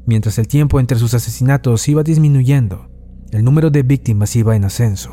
Mientras 0.07 0.39
el 0.39 0.47
tiempo 0.49 0.79
entre 0.79 0.99
sus 0.99 1.15
asesinatos 1.15 1.89
iba 1.89 2.03
disminuyendo, 2.03 2.89
el 3.31 3.45
número 3.45 3.71
de 3.71 3.83
víctimas 3.83 4.35
iba 4.37 4.55
en 4.55 4.65
ascenso. 4.65 5.11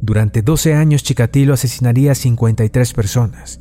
Durante 0.00 0.42
12 0.42 0.74
años 0.74 1.02
Chikatilo 1.02 1.54
asesinaría 1.54 2.12
a 2.12 2.16
53 2.16 2.92
personas. 2.92 3.60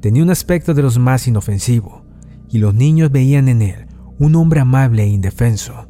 Tenía 0.00 0.22
un 0.22 0.30
aspecto 0.30 0.74
de 0.74 0.82
los 0.82 0.98
más 0.98 1.26
inofensivo, 1.26 2.04
y 2.48 2.58
los 2.58 2.74
niños 2.74 3.10
veían 3.10 3.48
en 3.48 3.62
él 3.62 3.85
un 4.18 4.34
hombre 4.34 4.60
amable 4.60 5.02
e 5.02 5.08
indefenso. 5.08 5.88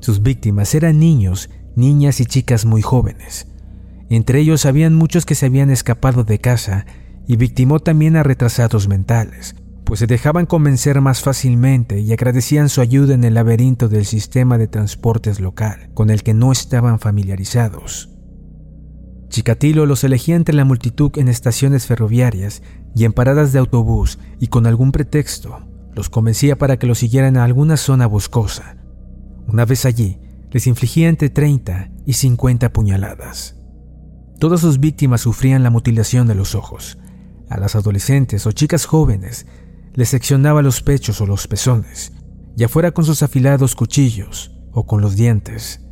Sus 0.00 0.22
víctimas 0.22 0.74
eran 0.74 0.98
niños, 0.98 1.50
niñas 1.76 2.20
y 2.20 2.26
chicas 2.26 2.64
muy 2.64 2.82
jóvenes. 2.82 3.46
Entre 4.10 4.40
ellos 4.40 4.66
habían 4.66 4.94
muchos 4.94 5.26
que 5.26 5.34
se 5.34 5.46
habían 5.46 5.70
escapado 5.70 6.24
de 6.24 6.38
casa 6.38 6.86
y 7.26 7.36
victimó 7.36 7.78
también 7.80 8.16
a 8.16 8.22
retrasados 8.22 8.88
mentales, 8.88 9.54
pues 9.84 10.00
se 10.00 10.06
dejaban 10.06 10.46
convencer 10.46 11.00
más 11.00 11.22
fácilmente 11.22 12.00
y 12.00 12.12
agradecían 12.12 12.68
su 12.68 12.80
ayuda 12.80 13.14
en 13.14 13.24
el 13.24 13.34
laberinto 13.34 13.88
del 13.88 14.06
sistema 14.06 14.58
de 14.58 14.66
transportes 14.66 15.40
local, 15.40 15.90
con 15.94 16.10
el 16.10 16.22
que 16.22 16.34
no 16.34 16.52
estaban 16.52 16.98
familiarizados. 16.98 18.10
Chikatilo 19.28 19.84
los 19.84 20.04
elegía 20.04 20.36
entre 20.36 20.54
la 20.54 20.64
multitud 20.64 21.12
en 21.16 21.28
estaciones 21.28 21.86
ferroviarias 21.86 22.62
y 22.96 23.04
en 23.04 23.12
paradas 23.12 23.52
de 23.52 23.58
autobús 23.58 24.18
y 24.40 24.46
con 24.46 24.66
algún 24.66 24.90
pretexto 24.90 25.67
los 25.98 26.10
convencía 26.10 26.56
para 26.56 26.78
que 26.78 26.86
los 26.86 27.00
siguieran 27.00 27.36
a 27.36 27.42
alguna 27.42 27.76
zona 27.76 28.06
boscosa. 28.06 28.76
Una 29.48 29.64
vez 29.64 29.84
allí, 29.84 30.20
les 30.52 30.68
infligía 30.68 31.08
entre 31.08 31.28
30 31.28 31.90
y 32.06 32.12
50 32.12 32.72
puñaladas. 32.72 33.56
Todas 34.38 34.60
sus 34.60 34.78
víctimas 34.78 35.22
sufrían 35.22 35.64
la 35.64 35.70
mutilación 35.70 36.28
de 36.28 36.36
los 36.36 36.54
ojos. 36.54 36.98
A 37.50 37.58
las 37.58 37.74
adolescentes 37.74 38.46
o 38.46 38.52
chicas 38.52 38.86
jóvenes 38.86 39.46
les 39.92 40.10
seccionaba 40.10 40.62
los 40.62 40.82
pechos 40.82 41.20
o 41.20 41.26
los 41.26 41.48
pezones, 41.48 42.12
ya 42.54 42.68
fuera 42.68 42.92
con 42.92 43.04
sus 43.04 43.24
afilados 43.24 43.74
cuchillos 43.74 44.52
o 44.70 44.86
con 44.86 45.00
los 45.00 45.16
dientes. 45.16 45.84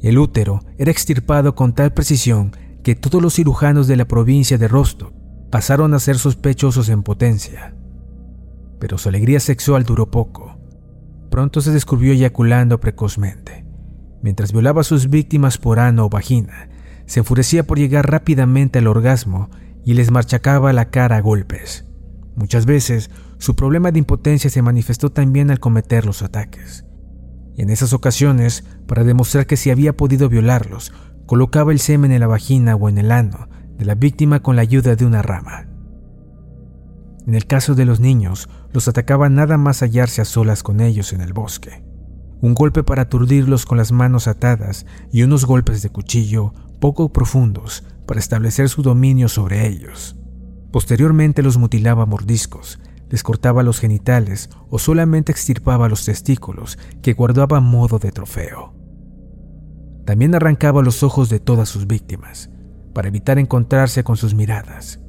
El 0.00 0.16
útero 0.16 0.60
era 0.78 0.90
extirpado 0.90 1.54
con 1.54 1.74
tal 1.74 1.92
precisión 1.92 2.56
que 2.82 2.94
todos 2.94 3.20
los 3.20 3.34
cirujanos 3.34 3.88
de 3.88 3.96
la 3.96 4.08
provincia 4.08 4.56
de 4.56 4.68
Rostock 4.68 5.12
pasaron 5.50 5.92
a 5.92 5.98
ser 5.98 6.16
sospechosos 6.16 6.88
en 6.88 7.02
potencia. 7.02 7.76
Pero 8.78 8.98
su 8.98 9.08
alegría 9.08 9.40
sexual 9.40 9.84
duró 9.84 10.10
poco. 10.10 10.58
Pronto 11.30 11.60
se 11.60 11.72
descubrió 11.72 12.12
eyaculando 12.12 12.80
precozmente. 12.80 13.64
Mientras 14.22 14.52
violaba 14.52 14.82
a 14.82 14.84
sus 14.84 15.10
víctimas 15.10 15.58
por 15.58 15.78
ano 15.78 16.06
o 16.06 16.08
vagina, 16.08 16.68
se 17.06 17.20
enfurecía 17.20 17.66
por 17.66 17.78
llegar 17.78 18.10
rápidamente 18.10 18.78
al 18.78 18.86
orgasmo 18.86 19.50
y 19.84 19.94
les 19.94 20.10
marchacaba 20.10 20.72
la 20.72 20.90
cara 20.90 21.16
a 21.16 21.20
golpes. 21.20 21.86
Muchas 22.36 22.66
veces 22.66 23.10
su 23.38 23.54
problema 23.54 23.92
de 23.92 23.98
impotencia 23.98 24.50
se 24.50 24.62
manifestó 24.62 25.10
también 25.10 25.50
al 25.50 25.60
cometer 25.60 26.06
los 26.06 26.22
ataques. 26.22 26.84
En 27.56 27.70
esas 27.70 27.92
ocasiones, 27.92 28.64
para 28.86 29.04
demostrar 29.04 29.46
que 29.46 29.56
si 29.56 29.70
había 29.70 29.96
podido 29.96 30.28
violarlos, 30.28 30.92
colocaba 31.26 31.72
el 31.72 31.78
semen 31.78 32.10
en 32.10 32.20
la 32.20 32.26
vagina 32.26 32.74
o 32.74 32.88
en 32.88 32.98
el 32.98 33.12
ano 33.12 33.48
de 33.76 33.84
la 33.84 33.94
víctima 33.94 34.40
con 34.40 34.56
la 34.56 34.62
ayuda 34.62 34.96
de 34.96 35.04
una 35.04 35.22
rama. 35.22 35.66
En 37.26 37.34
el 37.34 37.46
caso 37.46 37.74
de 37.74 37.84
los 37.84 38.00
niños, 38.00 38.48
los 38.72 38.86
atacaba 38.88 39.28
nada 39.28 39.56
más 39.56 39.80
hallarse 39.80 40.20
a 40.20 40.24
solas 40.24 40.62
con 40.62 40.80
ellos 40.80 41.12
en 41.12 41.20
el 41.20 41.32
bosque. 41.32 41.82
Un 42.40 42.54
golpe 42.54 42.82
para 42.82 43.02
aturdirlos 43.02 43.64
con 43.64 43.78
las 43.78 43.92
manos 43.92 44.28
atadas 44.28 44.84
y 45.10 45.22
unos 45.22 45.46
golpes 45.46 45.80
de 45.82 45.88
cuchillo 45.88 46.52
poco 46.80 47.12
profundos 47.12 47.84
para 48.06 48.20
establecer 48.20 48.68
su 48.68 48.82
dominio 48.82 49.28
sobre 49.28 49.66
ellos. 49.66 50.16
Posteriormente 50.70 51.42
los 51.42 51.56
mutilaba 51.56 52.04
mordiscos, 52.04 52.78
les 53.08 53.22
cortaba 53.22 53.62
los 53.62 53.80
genitales 53.80 54.50
o 54.68 54.78
solamente 54.78 55.32
extirpaba 55.32 55.88
los 55.88 56.04
testículos 56.04 56.78
que 57.00 57.14
guardaba 57.14 57.58
a 57.58 57.60
modo 57.60 57.98
de 57.98 58.12
trofeo. 58.12 58.74
También 60.04 60.34
arrancaba 60.34 60.82
los 60.82 61.02
ojos 61.02 61.30
de 61.30 61.40
todas 61.40 61.68
sus 61.68 61.86
víctimas, 61.86 62.50
para 62.92 63.08
evitar 63.08 63.38
encontrarse 63.38 64.04
con 64.04 64.16
sus 64.16 64.34
miradas. 64.34 65.00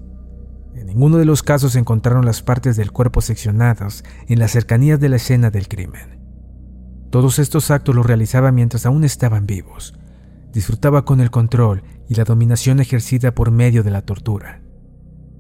En 0.86 0.90
ninguno 0.90 1.18
de 1.18 1.26
los 1.26 1.42
casos 1.42 1.76
encontraron 1.76 2.26
las 2.26 2.44
partes 2.44 2.78
del 2.78 2.92
cuerpo 2.92 3.20
seccionadas 3.20 4.04
en 4.28 4.38
las 4.38 4.52
cercanías 4.52 5.00
de 5.00 5.10
la 5.10 5.16
escena 5.16 5.50
del 5.50 5.68
crimen. 5.68 6.20
Todos 7.10 7.40
estos 7.40 7.72
actos 7.72 7.96
los 7.96 8.06
realizaba 8.06 8.52
mientras 8.52 8.86
aún 8.86 9.04
estaban 9.04 9.48
vivos. 9.48 9.96
Disfrutaba 10.54 11.04
con 11.04 11.22
el 11.22 11.32
control 11.32 11.82
y 12.08 12.14
la 12.14 12.24
dominación 12.24 12.80
ejercida 12.80 13.34
por 13.34 13.50
medio 13.50 13.82
de 13.82 13.90
la 13.90 14.04
tortura. 14.04 14.62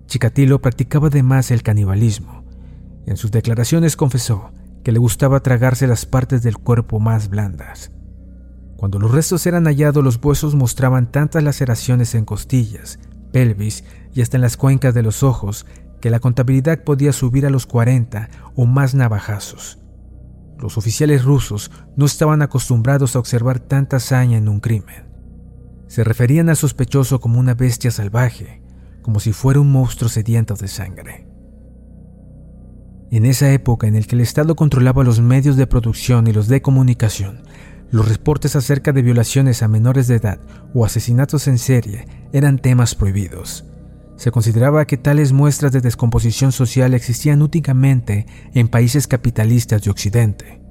Chikatilo 0.08 0.62
practicaba 0.62 1.10
además 1.10 1.52
el 1.52 1.62
canibalismo. 1.62 2.44
En 3.06 3.16
sus 3.16 3.30
declaraciones 3.30 3.96
confesó 3.96 4.50
que 4.84 4.92
le 4.92 4.98
gustaba 4.98 5.42
tragarse 5.42 5.86
las 5.86 6.08
partes 6.08 6.42
del 6.42 6.58
cuerpo 6.58 7.00
más 7.00 7.30
blandas. 7.30 7.92
Cuando 8.78 8.98
los 8.98 9.12
restos 9.12 9.46
eran 9.46 9.66
hallados, 9.66 10.04
los 10.04 10.20
huesos 10.24 10.56
mostraban 10.56 11.12
tantas 11.12 11.44
laceraciones 11.44 12.16
en 12.16 12.26
costillas, 12.26 12.98
pelvis 13.36 13.84
y 14.14 14.22
hasta 14.22 14.38
en 14.38 14.42
las 14.42 14.56
cuencas 14.56 14.94
de 14.94 15.04
los 15.04 15.22
ojos 15.22 15.66
que 16.00 16.10
la 16.10 16.22
contabilidad 16.22 16.86
podía 16.86 17.12
subir 17.12 17.46
a 17.46 17.50
los 17.50 17.66
40 17.66 18.30
o 18.56 18.66
más 18.66 18.96
navajazos. 18.96 19.78
Los 20.58 20.78
oficiales 20.78 21.26
rusos 21.26 21.70
no 21.98 22.06
estaban 22.06 22.42
acostumbrados 22.42 23.14
a 23.14 23.20
observar 23.20 23.60
tanta 23.60 23.98
hazaña 23.98 24.38
en 24.38 24.48
un 24.48 24.62
crimen. 24.62 25.04
Se 25.88 26.06
referían 26.06 26.48
al 26.48 26.56
sospechoso 26.56 27.20
como 27.20 27.38
una 27.38 27.56
bestia 27.56 27.92
salvaje, 27.92 28.62
como 29.02 29.20
si 29.20 29.34
fuera 29.34 29.60
un 29.60 29.70
monstruo 29.70 30.10
sediento 30.10 30.56
de 30.56 30.70
sangre. 30.70 31.28
En 33.12 33.26
esa 33.26 33.52
época 33.52 33.86
en 33.86 33.96
la 33.96 34.02
que 34.02 34.16
el 34.16 34.22
Estado 34.22 34.56
controlaba 34.56 35.04
los 35.04 35.20
medios 35.20 35.58
de 35.58 35.68
producción 35.68 36.28
y 36.28 36.32
los 36.32 36.48
de 36.48 36.62
comunicación, 36.62 37.44
los 37.96 38.10
reportes 38.10 38.58
acerca 38.58 38.92
de 38.92 39.02
violaciones 39.02 39.64
a 39.64 39.70
menores 39.70 40.08
de 40.08 40.16
edad 40.16 40.38
o 40.74 40.84
asesinatos 40.84 41.48
en 41.48 41.58
serie 41.58 42.06
eran 42.34 42.60
temas 42.60 42.94
prohibidos. 42.94 43.64
Se 44.18 44.32
consideraba 44.32 44.84
que 44.84 44.98
tales 44.98 45.32
muestras 45.32 45.72
de 45.72 45.80
descomposición 45.80 46.52
social 46.52 46.94
existían 46.94 47.42
únicamente 47.42 48.26
en 48.54 48.68
países 48.68 49.08
capitalistas 49.08 49.82
de 49.82 49.92
Occidente. 49.92 50.62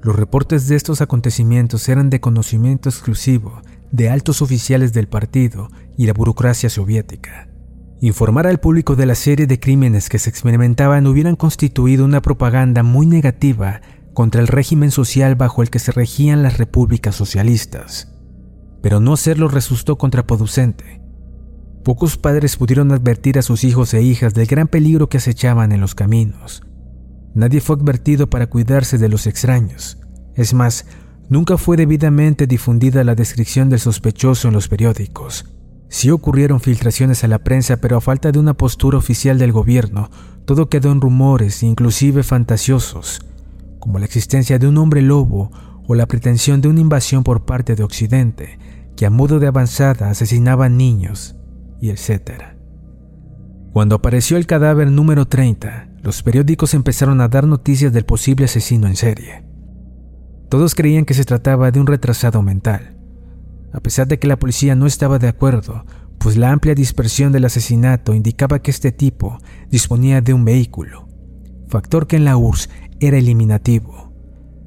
Los 0.00 0.14
reportes 0.14 0.68
de 0.68 0.76
estos 0.76 1.00
acontecimientos 1.00 1.88
eran 1.88 2.08
de 2.08 2.20
conocimiento 2.20 2.88
exclusivo 2.88 3.62
de 3.90 4.08
altos 4.08 4.40
oficiales 4.40 4.92
del 4.92 5.08
partido 5.08 5.70
y 5.98 6.06
la 6.06 6.12
burocracia 6.12 6.70
soviética. 6.70 7.48
Informar 8.00 8.46
al 8.46 8.60
público 8.60 8.94
de 8.94 9.06
la 9.06 9.16
serie 9.16 9.48
de 9.48 9.58
crímenes 9.58 10.08
que 10.08 10.20
se 10.20 10.30
experimentaban 10.30 11.08
hubieran 11.08 11.34
constituido 11.34 12.04
una 12.04 12.22
propaganda 12.22 12.84
muy 12.84 13.06
negativa 13.06 13.80
contra 14.14 14.40
el 14.40 14.48
régimen 14.48 14.90
social 14.90 15.34
bajo 15.34 15.62
el 15.62 15.70
que 15.70 15.78
se 15.78 15.92
regían 15.92 16.42
las 16.42 16.58
repúblicas 16.58 17.14
socialistas. 17.14 18.12
Pero 18.82 19.00
no 19.00 19.12
hacerlo 19.12 19.48
resultó 19.48 19.98
contraproducente. 19.98 21.00
Pocos 21.84 22.16
padres 22.16 22.56
pudieron 22.56 22.92
advertir 22.92 23.38
a 23.38 23.42
sus 23.42 23.64
hijos 23.64 23.94
e 23.94 24.02
hijas 24.02 24.34
del 24.34 24.46
gran 24.46 24.68
peligro 24.68 25.08
que 25.08 25.18
acechaban 25.18 25.72
en 25.72 25.80
los 25.80 25.94
caminos. 25.94 26.62
Nadie 27.34 27.60
fue 27.60 27.76
advertido 27.76 28.28
para 28.28 28.48
cuidarse 28.48 28.98
de 28.98 29.08
los 29.08 29.26
extraños. 29.26 29.98
Es 30.34 30.52
más, 30.52 30.86
nunca 31.28 31.56
fue 31.56 31.76
debidamente 31.76 32.46
difundida 32.46 33.04
la 33.04 33.14
descripción 33.14 33.70
del 33.70 33.80
sospechoso 33.80 34.48
en 34.48 34.54
los 34.54 34.68
periódicos. 34.68 35.46
Sí 35.88 36.10
ocurrieron 36.10 36.60
filtraciones 36.60 37.24
a 37.24 37.28
la 37.28 37.40
prensa, 37.40 37.78
pero 37.78 37.96
a 37.96 38.00
falta 38.00 38.30
de 38.30 38.38
una 38.38 38.54
postura 38.54 38.98
oficial 38.98 39.38
del 39.38 39.52
gobierno, 39.52 40.10
todo 40.44 40.68
quedó 40.68 40.92
en 40.92 41.00
rumores, 41.00 41.62
inclusive 41.62 42.22
fantasiosos 42.22 43.20
como 43.80 43.98
la 43.98 44.04
existencia 44.04 44.58
de 44.58 44.68
un 44.68 44.78
hombre 44.78 45.02
lobo 45.02 45.50
o 45.88 45.96
la 45.96 46.06
pretensión 46.06 46.60
de 46.60 46.68
una 46.68 46.80
invasión 46.80 47.24
por 47.24 47.44
parte 47.44 47.74
de 47.74 47.82
Occidente, 47.82 48.58
que 48.96 49.06
a 49.06 49.10
modo 49.10 49.40
de 49.40 49.48
avanzada 49.48 50.10
asesinaba 50.10 50.68
niños, 50.68 51.36
y 51.80 51.90
etc. 51.90 52.54
Cuando 53.72 53.96
apareció 53.96 54.36
el 54.36 54.46
cadáver 54.46 54.90
número 54.90 55.26
30, 55.26 55.88
los 56.02 56.22
periódicos 56.22 56.74
empezaron 56.74 57.20
a 57.20 57.28
dar 57.28 57.46
noticias 57.46 57.92
del 57.92 58.04
posible 58.04 58.44
asesino 58.44 58.86
en 58.86 58.96
serie. 58.96 59.44
Todos 60.48 60.74
creían 60.74 61.04
que 61.04 61.14
se 61.14 61.24
trataba 61.24 61.70
de 61.70 61.80
un 61.80 61.86
retrasado 61.86 62.42
mental, 62.42 62.96
a 63.72 63.80
pesar 63.80 64.08
de 64.08 64.18
que 64.18 64.26
la 64.26 64.38
policía 64.38 64.74
no 64.74 64.86
estaba 64.86 65.18
de 65.18 65.28
acuerdo, 65.28 65.84
pues 66.18 66.36
la 66.36 66.50
amplia 66.50 66.74
dispersión 66.74 67.32
del 67.32 67.44
asesinato 67.44 68.14
indicaba 68.14 68.58
que 68.60 68.70
este 68.70 68.92
tipo 68.92 69.38
disponía 69.70 70.20
de 70.20 70.34
un 70.34 70.44
vehículo, 70.44 71.08
factor 71.68 72.06
que 72.06 72.16
en 72.16 72.24
la 72.24 72.36
URSS 72.36 72.68
era 73.00 73.18
eliminativo. 73.18 74.12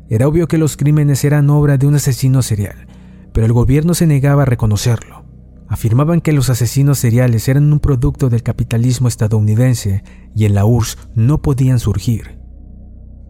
Era 0.10 0.28
obvio 0.28 0.48
que 0.48 0.58
los 0.58 0.75
crímenes 0.75 1.24
eran 1.24 1.50
obra 1.50 1.78
de 1.78 1.88
un 1.88 1.96
asesino 1.96 2.42
serial, 2.42 2.88
pero 3.32 3.46
el 3.46 3.54
gobierno 3.54 3.94
se 3.94 4.08
negaba 4.08 4.44
a 4.44 4.46
reconocerlo. 4.46 5.24
Afirmaban 5.68 6.22
que 6.22 6.34
los 6.34 6.50
asesinos 6.50 7.00
seriales 7.00 7.48
eran 7.48 7.72
un 7.72 7.80
producto 7.80 8.30
del 8.30 8.44
capitalismo 8.44 9.08
estadounidense 9.08 10.04
y 10.36 10.46
en 10.46 10.54
la 10.54 10.66
URSS 10.66 10.98
no 11.16 11.42
podían 11.42 11.80
surgir. 11.80 12.38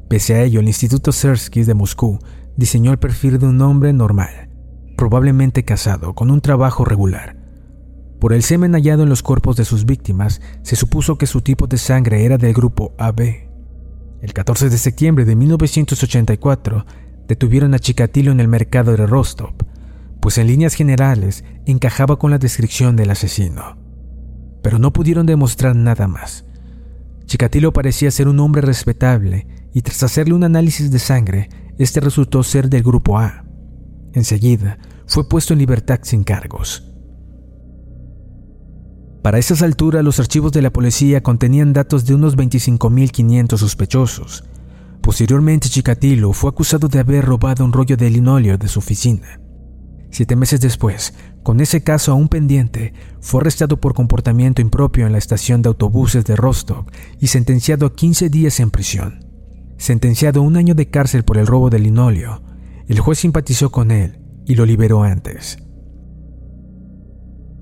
Pese 0.10 0.36
a 0.36 0.44
ello, 0.44 0.60
el 0.60 0.68
Instituto 0.68 1.12
Sersky 1.12 1.64
de 1.64 1.74
Moscú 1.74 2.20
diseñó 2.58 2.92
el 2.92 3.00
perfil 3.00 3.40
de 3.40 3.48
un 3.48 3.62
hombre 3.62 3.94
normal, 3.94 4.50
probablemente 4.98 5.64
casado, 5.64 6.14
con 6.16 6.32
un 6.32 6.42
trabajo 6.42 6.86
regular. 6.86 7.38
Por 8.20 8.34
el 8.34 8.44
semen 8.44 8.74
hallado 8.74 9.04
en 9.04 9.10
los 9.10 9.24
cuerpos 9.24 9.56
de 9.56 9.66
sus 9.66 9.86
víctimas, 9.86 10.42
se 10.62 10.76
supuso 10.76 11.18
que 11.18 11.28
su 11.28 11.42
tipo 11.42 11.68
de 11.68 11.78
sangre 11.78 12.26
era 12.26 12.38
del 12.38 12.54
grupo 12.54 12.94
AB. 12.98 13.53
El 14.24 14.32
14 14.32 14.70
de 14.70 14.78
septiembre 14.78 15.26
de 15.26 15.36
1984 15.36 16.86
detuvieron 17.28 17.74
a 17.74 17.80
Chikatilo 17.80 18.32
en 18.32 18.40
el 18.40 18.48
mercado 18.48 18.96
de 18.96 19.06
Rostov, 19.06 19.54
pues 20.22 20.38
en 20.38 20.48
líneas 20.48 20.76
generales 20.76 21.44
encajaba 21.66 22.18
con 22.18 22.32
la 22.32 22.38
descripción 22.38 22.96
del 22.96 23.10
asesino. 23.10 23.78
Pero 24.62 24.80
no 24.80 24.94
pudieron 24.94 25.26
demostrar 25.26 25.76
nada 25.76 26.08
más. 26.08 26.46
Chikatilo 27.26 27.74
parecía 27.74 28.12
ser 28.12 28.30
un 28.30 28.40
hombre 28.40 28.62
respetable 28.62 29.46
y 29.74 29.82
tras 29.82 30.04
hacerle 30.04 30.36
un 30.36 30.46
análisis 30.46 30.90
de 30.90 31.00
sangre, 31.00 31.50
este 31.78 32.00
resultó 32.00 32.44
ser 32.44 32.70
del 32.70 32.82
grupo 32.82 33.20
A. 33.20 33.44
Enseguida, 34.14 34.78
fue 35.06 35.28
puesto 35.28 35.52
en 35.52 35.60
libertad 35.60 36.00
sin 36.04 36.24
cargos. 36.24 36.93
Para 39.24 39.40
esas 39.40 39.62
alturas, 39.62 40.04
los 40.04 40.20
archivos 40.20 40.52
de 40.52 40.62
la 40.62 40.74
policía 40.74 41.24
contenían 41.24 41.72
datos 41.72 42.04
de 42.04 42.14
unos 42.14 42.36
25.500 42.36 43.58
sospechosos. 43.58 44.44
Posteriormente, 45.02 45.70
Chikatilo 45.70 46.34
fue 46.34 46.50
acusado 46.50 46.90
de 46.90 47.00
haber 47.00 47.24
robado 47.24 47.64
un 47.64 47.72
rollo 47.72 47.96
de 47.96 48.10
linóleo 48.10 48.58
de 48.58 48.68
su 48.68 48.80
oficina. 48.80 49.40
Siete 50.12 50.36
meses 50.36 50.60
después, 50.60 51.14
con 51.42 51.62
ese 51.62 51.86
caso 51.86 52.12
aún 52.12 52.28
pendiente, 52.28 52.94
fue 53.22 53.40
arrestado 53.40 53.80
por 53.80 53.94
comportamiento 53.94 54.62
impropio 54.62 55.08
en 55.08 55.14
la 55.14 55.20
estación 55.20 55.62
de 55.62 55.70
autobuses 55.70 56.26
de 56.26 56.36
Rostov 56.36 56.86
y 57.22 57.28
sentenciado 57.28 57.86
a 57.86 57.96
15 57.96 58.30
días 58.30 58.60
en 58.60 58.72
prisión. 58.72 59.26
Sentenciado 59.78 60.42
a 60.42 60.44
un 60.44 60.58
año 60.58 60.76
de 60.76 60.90
cárcel 60.90 61.24
por 61.24 61.38
el 61.38 61.48
robo 61.48 61.70
de 61.70 61.80
linóleo, 61.80 62.44
el 62.90 63.00
juez 63.00 63.20
simpatizó 63.20 63.72
con 63.72 63.90
él 63.90 64.20
y 64.46 64.56
lo 64.56 64.66
liberó 64.66 65.04
antes. 65.04 65.60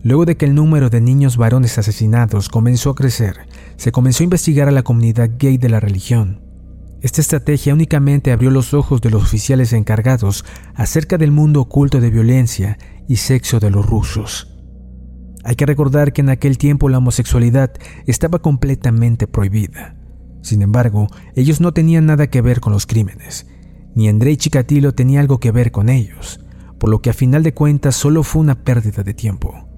Luego 0.04 0.26
de 0.26 0.36
que 0.36 0.46
el 0.46 0.56
número 0.56 0.90
de 0.90 1.00
niños 1.00 1.38
varones 1.38 1.78
asesinados 1.78 2.50
comenzó 2.50 2.92
a 2.92 2.96
crecer, 2.96 3.48
se 3.78 3.92
comenzó 3.92 4.24
a 4.24 4.26
investigar 4.26 4.68
a 4.68 4.72
la 4.72 4.84
comunidad 4.84 5.30
gay 5.38 5.58
de 5.58 5.70
la 5.70 5.80
religión. 5.80 6.42
Esta 7.02 7.22
estrategia 7.22 7.74
únicamente 7.74 8.32
abrió 8.32 8.52
los 8.52 8.74
ojos 8.74 9.02
de 9.02 9.10
los 9.10 9.24
oficiales 9.24 9.74
encargados 9.74 10.46
acerca 10.76 11.18
del 11.18 11.32
mundo 11.32 11.62
oculto 11.62 12.00
de 12.00 12.10
violencia 12.10 12.78
y 13.08 13.18
sexo 13.18 13.60
de 13.60 13.72
los 13.72 13.86
rusos. 13.86 14.48
Hay 15.44 15.56
que 15.56 15.66
recordar 15.66 16.14
que 16.14 16.22
en 16.22 16.30
aquel 16.30 16.58
tiempo 16.58 16.90
la 16.90 17.00
homosexualidad 17.00 17.72
estaba 18.06 18.40
completamente 18.40 19.26
prohibida. 19.28 19.96
Sin 20.42 20.62
embargo, 20.62 21.08
ellos 21.36 21.62
no 21.62 21.74
tenían 21.74 22.06
nada 22.06 22.28
que 22.28 22.42
ver 22.42 22.60
con 22.60 22.74
los 22.74 22.86
crímenes, 22.86 23.48
ni 23.96 24.08
Andrei 24.08 24.38
Chikatilo 24.38 24.94
tenía 24.94 25.20
algo 25.20 25.40
que 25.40 25.52
ver 25.52 25.72
con 25.72 25.90
ellos, 25.90 26.40
por 26.80 26.90
lo 26.90 27.02
que 27.02 27.10
a 27.10 27.14
final 27.14 27.44
de 27.44 27.54
cuentas 27.54 27.96
solo 27.96 28.24
fue 28.24 28.42
una 28.42 28.64
pérdida 28.64 29.04
de 29.04 29.14
tiempo. 29.14 29.71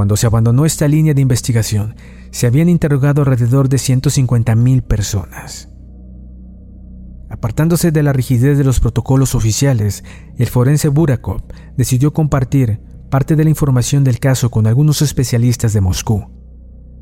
Cuando 0.00 0.16
se 0.16 0.26
abandonó 0.26 0.64
esta 0.64 0.88
línea 0.88 1.12
de 1.12 1.20
investigación, 1.20 1.94
se 2.30 2.46
habían 2.46 2.70
interrogado 2.70 3.20
alrededor 3.20 3.68
de 3.68 3.76
150.000 3.76 4.80
personas. 4.80 5.68
Apartándose 7.28 7.92
de 7.92 8.02
la 8.02 8.14
rigidez 8.14 8.56
de 8.56 8.64
los 8.64 8.80
protocolos 8.80 9.34
oficiales, 9.34 10.02
el 10.38 10.46
forense 10.46 10.88
Burakov 10.88 11.42
decidió 11.76 12.14
compartir 12.14 12.80
parte 13.10 13.36
de 13.36 13.44
la 13.44 13.50
información 13.50 14.02
del 14.02 14.20
caso 14.20 14.50
con 14.50 14.66
algunos 14.66 15.02
especialistas 15.02 15.74
de 15.74 15.82
Moscú. 15.82 16.30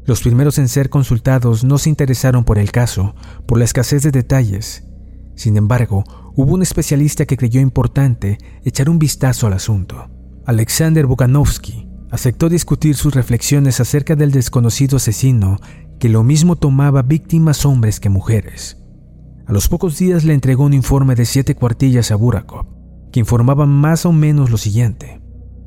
Los 0.04 0.20
primeros 0.22 0.58
en 0.58 0.66
ser 0.66 0.90
consultados 0.90 1.62
no 1.62 1.78
se 1.78 1.90
interesaron 1.90 2.42
por 2.42 2.58
el 2.58 2.72
caso, 2.72 3.14
por 3.46 3.58
la 3.58 3.64
escasez 3.64 4.02
de 4.02 4.10
detalles. 4.10 4.88
Sin 5.36 5.56
embargo, 5.56 6.02
hubo 6.34 6.52
un 6.52 6.62
especialista 6.62 7.26
que 7.26 7.36
creyó 7.36 7.60
importante 7.60 8.38
echar 8.64 8.90
un 8.90 8.98
vistazo 8.98 9.46
al 9.46 9.52
asunto. 9.52 10.10
Alexander 10.46 11.06
Bukanovsky, 11.06 11.87
aceptó 12.10 12.48
discutir 12.48 12.96
sus 12.96 13.14
reflexiones 13.14 13.80
acerca 13.80 14.16
del 14.16 14.30
desconocido 14.30 14.96
asesino 14.96 15.58
que 15.98 16.08
lo 16.08 16.22
mismo 16.22 16.56
tomaba 16.56 17.02
víctimas 17.02 17.66
hombres 17.66 18.00
que 18.00 18.08
mujeres. 18.08 18.78
A 19.46 19.52
los 19.52 19.68
pocos 19.68 19.98
días 19.98 20.24
le 20.24 20.34
entregó 20.34 20.64
un 20.64 20.74
informe 20.74 21.14
de 21.14 21.24
siete 21.24 21.54
cuartillas 21.54 22.10
a 22.10 22.16
Burakov, 22.16 22.66
que 23.12 23.20
informaba 23.20 23.66
más 23.66 24.06
o 24.06 24.12
menos 24.12 24.50
lo 24.50 24.58
siguiente. 24.58 25.20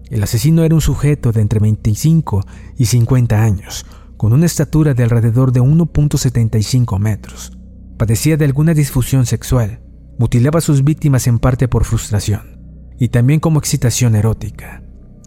El 0.09 0.23
asesino 0.23 0.63
era 0.63 0.75
un 0.75 0.81
sujeto 0.81 1.31
de 1.31 1.41
entre 1.41 1.59
25 1.59 2.45
y 2.77 2.85
50 2.85 3.41
años, 3.41 3.85
con 4.17 4.33
una 4.33 4.45
estatura 4.45 4.93
de 4.93 5.03
alrededor 5.03 5.51
de 5.51 5.61
1.75 5.61 6.99
metros. 6.99 7.57
Padecía 7.97 8.37
de 8.37 8.45
alguna 8.45 8.73
disfusión 8.73 9.25
sexual, 9.25 9.81
mutilaba 10.17 10.59
a 10.59 10.61
sus 10.61 10.83
víctimas 10.83 11.27
en 11.27 11.39
parte 11.39 11.67
por 11.67 11.85
frustración 11.85 12.59
y 12.99 13.09
también 13.09 13.39
como 13.39 13.59
excitación 13.59 14.15
erótica 14.15 14.83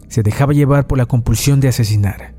se 0.07 0.23
dejaba 0.23 0.53
llevar 0.53 0.87
por 0.87 0.97
la 0.97 1.05
compulsión 1.05 1.59
de 1.59 1.67
asesinar. 1.67 2.35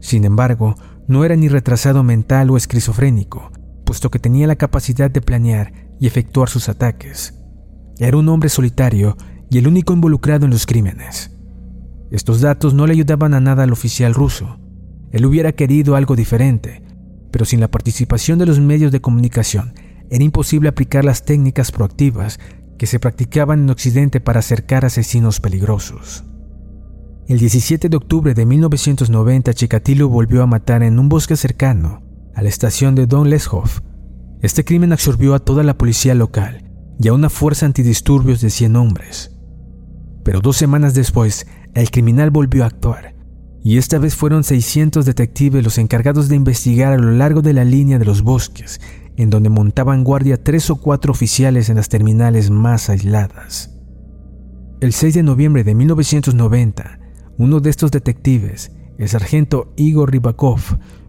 Sin 0.00 0.24
embargo, 0.24 0.74
no 1.06 1.24
era 1.24 1.36
ni 1.36 1.48
retrasado 1.48 2.02
mental 2.02 2.50
o 2.50 2.56
esquizofrénico, 2.56 3.50
puesto 3.84 4.10
que 4.10 4.18
tenía 4.18 4.46
la 4.46 4.56
capacidad 4.56 5.10
de 5.10 5.20
planear 5.20 5.72
y 6.00 6.06
efectuar 6.06 6.48
sus 6.48 6.68
ataques. 6.68 7.34
Era 7.98 8.16
un 8.16 8.28
hombre 8.28 8.48
solitario 8.48 9.16
y 9.50 9.58
el 9.58 9.68
único 9.68 9.92
involucrado 9.92 10.44
en 10.46 10.50
los 10.50 10.66
crímenes. 10.66 11.30
Estos 12.10 12.40
datos 12.40 12.74
no 12.74 12.86
le 12.86 12.92
ayudaban 12.92 13.34
a 13.34 13.40
nada 13.40 13.62
al 13.62 13.72
oficial 13.72 14.14
ruso. 14.14 14.58
Él 15.12 15.26
hubiera 15.26 15.52
querido 15.52 15.96
algo 15.96 16.16
diferente, 16.16 16.82
pero 17.30 17.44
sin 17.44 17.60
la 17.60 17.70
participación 17.70 18.38
de 18.38 18.46
los 18.46 18.60
medios 18.60 18.92
de 18.92 19.00
comunicación 19.00 19.74
era 20.10 20.24
imposible 20.24 20.68
aplicar 20.68 21.04
las 21.04 21.24
técnicas 21.24 21.72
proactivas 21.72 22.38
que 22.78 22.86
se 22.86 22.98
practicaban 22.98 23.60
en 23.60 23.70
Occidente 23.70 24.20
para 24.20 24.40
acercar 24.40 24.84
asesinos 24.84 25.40
peligrosos. 25.40 26.24
El 27.26 27.38
17 27.38 27.88
de 27.88 27.96
octubre 27.96 28.34
de 28.34 28.44
1990, 28.44 29.54
Chikatilo 29.54 30.10
volvió 30.10 30.42
a 30.42 30.46
matar 30.46 30.82
en 30.82 30.98
un 30.98 31.08
bosque 31.08 31.36
cercano 31.36 32.02
a 32.34 32.42
la 32.42 32.50
estación 32.50 32.94
de 32.94 33.06
Don 33.06 33.30
Leshoff. 33.30 33.80
Este 34.42 34.62
crimen 34.62 34.92
absorbió 34.92 35.34
a 35.34 35.38
toda 35.38 35.62
la 35.62 35.78
policía 35.78 36.14
local 36.14 36.70
y 37.00 37.08
a 37.08 37.14
una 37.14 37.30
fuerza 37.30 37.64
antidisturbios 37.64 38.42
de 38.42 38.50
100 38.50 38.76
hombres. 38.76 39.38
Pero 40.22 40.40
dos 40.40 40.58
semanas 40.58 40.92
después, 40.92 41.46
el 41.72 41.90
criminal 41.90 42.30
volvió 42.30 42.62
a 42.62 42.66
actuar 42.66 43.14
y 43.62 43.78
esta 43.78 43.98
vez 43.98 44.14
fueron 44.14 44.44
600 44.44 45.06
detectives 45.06 45.64
los 45.64 45.78
encargados 45.78 46.28
de 46.28 46.36
investigar 46.36 46.92
a 46.92 46.98
lo 46.98 47.10
largo 47.12 47.40
de 47.40 47.54
la 47.54 47.64
línea 47.64 47.98
de 47.98 48.04
los 48.04 48.20
bosques, 48.20 48.82
en 49.16 49.30
donde 49.30 49.48
montaban 49.48 50.04
guardia 50.04 50.44
tres 50.44 50.68
o 50.68 50.76
cuatro 50.76 51.12
oficiales 51.12 51.70
en 51.70 51.76
las 51.76 51.88
terminales 51.88 52.50
más 52.50 52.90
aisladas. 52.90 53.70
El 54.82 54.92
6 54.92 55.14
de 55.14 55.22
noviembre 55.22 55.64
de 55.64 55.74
1990, 55.74 56.98
uno 57.38 57.60
de 57.60 57.70
estos 57.70 57.90
detectives, 57.90 58.72
el 58.98 59.08
sargento 59.08 59.72
Igor 59.76 60.12
Rybakov, 60.12 60.60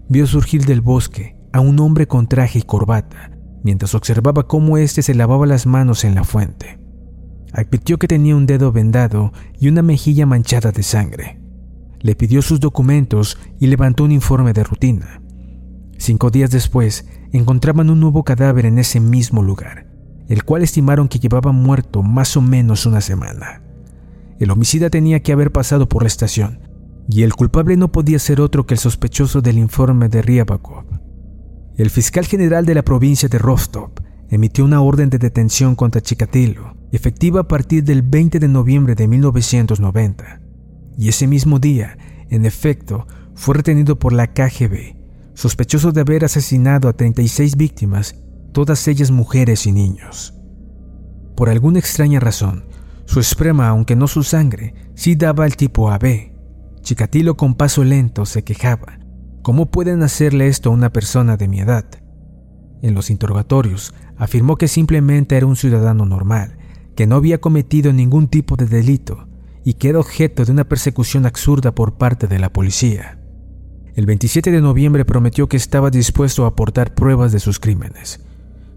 vio 0.09 0.27
surgir 0.27 0.65
del 0.65 0.81
bosque 0.81 1.37
a 1.53 1.59
un 1.59 1.79
hombre 1.79 2.07
con 2.07 2.27
traje 2.27 2.59
y 2.59 2.63
corbata, 2.63 3.31
mientras 3.63 3.95
observaba 3.95 4.47
cómo 4.47 4.77
éste 4.77 5.01
se 5.01 5.15
lavaba 5.15 5.45
las 5.45 5.65
manos 5.65 6.03
en 6.03 6.15
la 6.15 6.23
fuente. 6.23 6.79
Advirtió 7.53 7.97
que 7.97 8.07
tenía 8.07 8.35
un 8.35 8.45
dedo 8.45 8.71
vendado 8.71 9.31
y 9.59 9.69
una 9.69 9.81
mejilla 9.81 10.25
manchada 10.25 10.71
de 10.71 10.83
sangre 10.83 11.45
le 12.05 12.13
pidió 12.13 12.43
sus 12.43 12.59
documentos 12.59 13.35
y 13.59 13.65
levantó 13.65 14.03
un 14.03 14.11
informe 14.11 14.53
de 14.53 14.63
rutina. 14.63 15.23
Cinco 15.97 16.29
días 16.29 16.51
después, 16.51 17.07
encontraban 17.31 17.89
un 17.89 17.99
nuevo 17.99 18.23
cadáver 18.23 18.67
en 18.67 18.77
ese 18.77 18.99
mismo 18.99 19.41
lugar, 19.41 19.87
el 20.29 20.43
cual 20.43 20.61
estimaron 20.61 21.07
que 21.07 21.17
llevaba 21.17 21.51
muerto 21.51 22.03
más 22.03 22.37
o 22.37 22.41
menos 22.41 22.85
una 22.85 23.01
semana. 23.01 23.64
El 24.39 24.51
homicida 24.51 24.89
tenía 24.89 25.21
que 25.21 25.31
haber 25.31 25.51
pasado 25.51 25.87
por 25.87 26.03
la 26.03 26.07
estación, 26.07 26.59
y 27.09 27.23
el 27.23 27.33
culpable 27.33 27.77
no 27.77 27.91
podía 27.91 28.19
ser 28.19 28.41
otro 28.41 28.65
que 28.65 28.73
el 28.73 28.79
sospechoso 28.79 29.41
del 29.41 29.57
informe 29.57 30.09
de 30.09 30.21
Ryabakov. 30.21 30.85
El 31.77 31.89
fiscal 31.89 32.25
general 32.25 32.65
de 32.65 32.75
la 32.75 32.83
provincia 32.83 33.29
de 33.29 33.37
Rostov 33.37 33.91
emitió 34.29 34.65
una 34.65 34.81
orden 34.81 35.09
de 35.09 35.17
detención 35.17 35.75
contra 35.75 36.01
Chikatilo, 36.01 36.75
efectiva 36.91 37.41
a 37.41 37.47
partir 37.47 37.83
del 37.83 38.01
20 38.01 38.39
de 38.39 38.47
noviembre 38.47 38.95
de 38.95 39.07
1990 39.07 40.41
y 40.97 41.09
ese 41.09 41.27
mismo 41.27 41.59
día, 41.59 41.97
en 42.29 42.45
efecto, 42.45 43.07
fue 43.35 43.55
retenido 43.55 43.99
por 43.99 44.13
la 44.13 44.33
KGB, 44.33 44.95
sospechoso 45.33 45.91
de 45.91 46.01
haber 46.01 46.25
asesinado 46.25 46.87
a 46.87 46.93
36 46.93 47.57
víctimas, 47.57 48.15
todas 48.53 48.87
ellas 48.87 49.11
mujeres 49.11 49.67
y 49.67 49.71
niños. 49.71 50.33
Por 51.35 51.49
alguna 51.49 51.79
extraña 51.79 52.19
razón, 52.19 52.65
su 53.05 53.19
esprema, 53.19 53.67
aunque 53.67 53.95
no 53.95 54.07
su 54.07 54.23
sangre, 54.23 54.73
sí 54.95 55.15
daba 55.15 55.45
el 55.45 55.55
tipo 55.55 55.91
AB. 55.91 56.33
Chikatilo 56.81 57.37
con 57.37 57.55
paso 57.55 57.83
lento 57.83 58.25
se 58.25 58.43
quejaba. 58.43 58.99
¿Cómo 59.41 59.67
pueden 59.71 60.03
hacerle 60.03 60.47
esto 60.47 60.69
a 60.69 60.73
una 60.73 60.91
persona 60.91 61.37
de 61.37 61.47
mi 61.47 61.59
edad? 61.59 61.85
En 62.81 62.93
los 62.93 63.09
interrogatorios, 63.09 63.93
afirmó 64.17 64.57
que 64.57 64.67
simplemente 64.67 65.37
era 65.37 65.45
un 65.45 65.55
ciudadano 65.55 66.05
normal, 66.05 66.57
que 66.95 67.07
no 67.07 67.15
había 67.15 67.39
cometido 67.39 67.93
ningún 67.93 68.27
tipo 68.27 68.55
de 68.55 68.65
delito, 68.65 69.27
y 69.63 69.75
que 69.75 69.89
era 69.89 69.99
objeto 69.99 70.45
de 70.45 70.51
una 70.51 70.63
persecución 70.63 71.25
absurda 71.25 71.73
por 71.73 71.97
parte 71.97 72.27
de 72.27 72.39
la 72.39 72.51
policía. 72.51 73.19
El 73.95 74.05
27 74.05 74.51
de 74.51 74.61
noviembre 74.61 75.05
prometió 75.05 75.47
que 75.47 75.57
estaba 75.57 75.89
dispuesto 75.89 76.43
a 76.43 76.49
aportar 76.49 76.93
pruebas 76.95 77.31
de 77.31 77.39
sus 77.39 77.59
crímenes, 77.59 78.24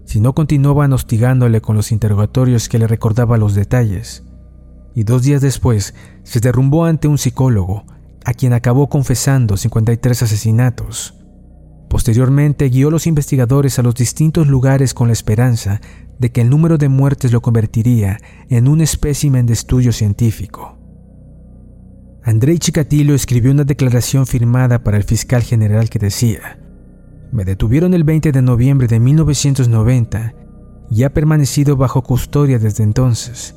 si 0.09 0.19
no 0.19 0.33
continuaban 0.33 0.91
hostigándole 0.91 1.61
con 1.61 1.75
los 1.75 1.91
interrogatorios 1.91 2.67
que 2.67 2.79
le 2.79 2.87
recordaba 2.87 3.37
los 3.37 3.53
detalles. 3.53 4.23
Y 4.95 5.03
dos 5.03 5.21
días 5.21 5.39
después 5.39 5.93
se 6.23 6.39
derrumbó 6.39 6.85
ante 6.85 7.07
un 7.07 7.19
psicólogo, 7.19 7.85
a 8.25 8.33
quien 8.33 8.53
acabó 8.53 8.89
confesando 8.89 9.55
53 9.55 10.23
asesinatos. 10.23 11.13
Posteriormente 11.91 12.69
guió 12.69 12.87
a 12.87 12.91
los 12.91 13.05
investigadores 13.05 13.77
a 13.77 13.83
los 13.83 13.93
distintos 13.93 14.47
lugares 14.47 14.95
con 14.95 15.09
la 15.09 15.13
esperanza 15.13 15.79
de 16.17 16.31
que 16.31 16.41
el 16.41 16.49
número 16.49 16.79
de 16.79 16.89
muertes 16.89 17.31
lo 17.31 17.43
convertiría 17.43 18.17
en 18.49 18.67
un 18.67 18.81
espécimen 18.81 19.45
de 19.45 19.53
estudio 19.53 19.91
científico. 19.91 20.75
Andrei 22.23 22.57
Chikatilo 22.57 23.13
escribió 23.13 23.51
una 23.51 23.63
declaración 23.63 24.25
firmada 24.25 24.83
para 24.83 24.97
el 24.97 25.03
fiscal 25.03 25.43
general 25.43 25.87
que 25.91 25.99
decía, 25.99 26.57
me 27.31 27.45
detuvieron 27.45 27.93
el 27.93 28.03
20 28.03 28.31
de 28.31 28.41
noviembre 28.41 28.87
de 28.87 28.99
1990 28.99 30.33
y 30.89 31.03
ha 31.03 31.13
permanecido 31.13 31.77
bajo 31.77 32.01
custodia 32.01 32.59
desde 32.59 32.83
entonces. 32.83 33.55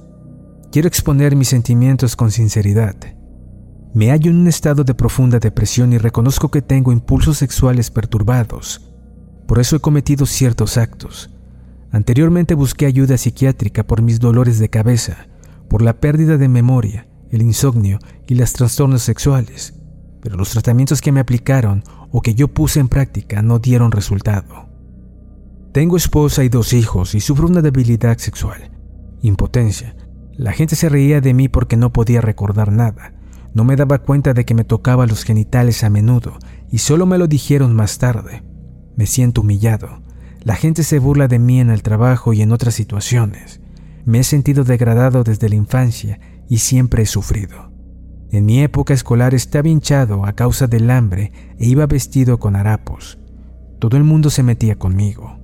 Quiero 0.71 0.89
exponer 0.89 1.37
mis 1.37 1.49
sentimientos 1.49 2.17
con 2.17 2.31
sinceridad. 2.31 2.97
Me 3.95 4.11
hallo 4.11 4.31
en 4.31 4.39
un 4.39 4.49
estado 4.49 4.85
de 4.85 4.95
profunda 4.95 5.39
depresión 5.39 5.93
y 5.93 5.99
reconozco 5.99 6.51
que 6.51 6.63
tengo 6.63 6.93
impulsos 6.93 7.39
sexuales 7.39 7.91
perturbados. 7.91 8.93
Por 9.47 9.59
eso 9.59 9.77
he 9.77 9.81
cometido 9.81 10.27
ciertos 10.27 10.79
actos. 10.79 11.31
Anteriormente 11.91 12.55
busqué 12.55 12.87
ayuda 12.87 13.19
psiquiátrica 13.19 13.87
por 13.87 14.01
mis 14.01 14.19
dolores 14.19 14.59
de 14.59 14.71
cabeza, 14.71 15.27
por 15.69 15.83
la 15.83 16.01
pérdida 16.01 16.39
de 16.39 16.49
memoria 16.49 17.07
el 17.33 17.43
insomnio 17.43 17.99
y 18.29 18.35
los 18.35 18.53
trastornos 18.53 19.03
sexuales, 19.03 19.75
pero 20.21 20.37
los 20.37 20.51
tratamientos 20.51 21.01
que 21.01 21.11
me 21.11 21.21
aplicaron 21.21 21.83
o 22.13 22.21
que 22.21 22.35
yo 22.35 22.49
puse 22.49 22.79
en 22.79 22.89
práctica 22.89 23.43
no 23.43 23.59
dieron 23.59 23.91
resultado. 23.91 24.69
Tengo 25.73 25.97
esposa 25.97 26.45
y 26.45 26.51
dos 26.51 26.75
hijos 26.75 27.15
y 27.15 27.21
sufro 27.21 27.49
una 27.49 27.63
debilidad 27.63 28.19
sexual, 28.19 28.71
impotencia. 29.23 29.97
La 30.37 30.53
gente 30.53 30.77
se 30.77 30.91
reía 30.91 31.23
de 31.23 31.33
mí 31.33 31.49
porque 31.49 31.79
no 31.79 31.93
podía 31.93 32.21
recordar 32.21 32.71
nada. 32.71 33.15
No 33.55 33.65
me 33.65 33.77
daba 33.77 33.99
cuenta 33.99 34.35
de 34.35 34.45
que 34.45 34.55
me 34.55 34.65
tocaba 34.65 35.07
los 35.07 35.25
genitales 35.25 35.83
a 35.83 35.91
menudo 35.91 36.39
y 36.71 36.79
solo 36.79 37.07
me 37.07 37.19
lo 37.19 37.27
dijeron 37.27 37.75
más 37.75 37.99
tarde. 37.99 38.43
Me 38.97 39.07
siento 39.07 39.41
humillado. 39.41 40.03
La 40.43 40.57
gente 40.57 40.83
se 40.83 40.99
burla 40.99 41.29
de 41.29 41.39
mí 41.39 41.61
en 41.61 41.71
el 41.71 41.83
trabajo 41.83 42.33
y 42.35 42.43
en 42.43 42.53
otras 42.53 42.75
situaciones. 42.75 43.61
Me 44.05 44.19
he 44.19 44.25
sentido 44.25 44.65
degradado 44.65 45.25
desde 45.25 45.49
la 45.49 45.55
infancia 45.55 46.21
y 46.49 46.59
siempre 46.59 47.05
he 47.05 47.07
sufrido. 47.07 47.72
En 48.33 48.47
mi 48.47 48.63
época 48.63 48.95
escolar 48.95 49.35
estaba 49.35 49.69
hinchado 49.69 50.25
a 50.25 50.33
causa 50.33 50.67
del 50.67 50.91
hambre 50.91 51.33
e 51.59 51.67
iba 51.67 51.87
vestido 51.87 52.39
con 52.39 52.57
harapos. 52.57 53.19
Todo 53.79 53.99
el 53.99 54.05
mundo 54.05 54.31
se 54.31 54.43
metía 54.43 54.79
conmigo. 54.79 55.39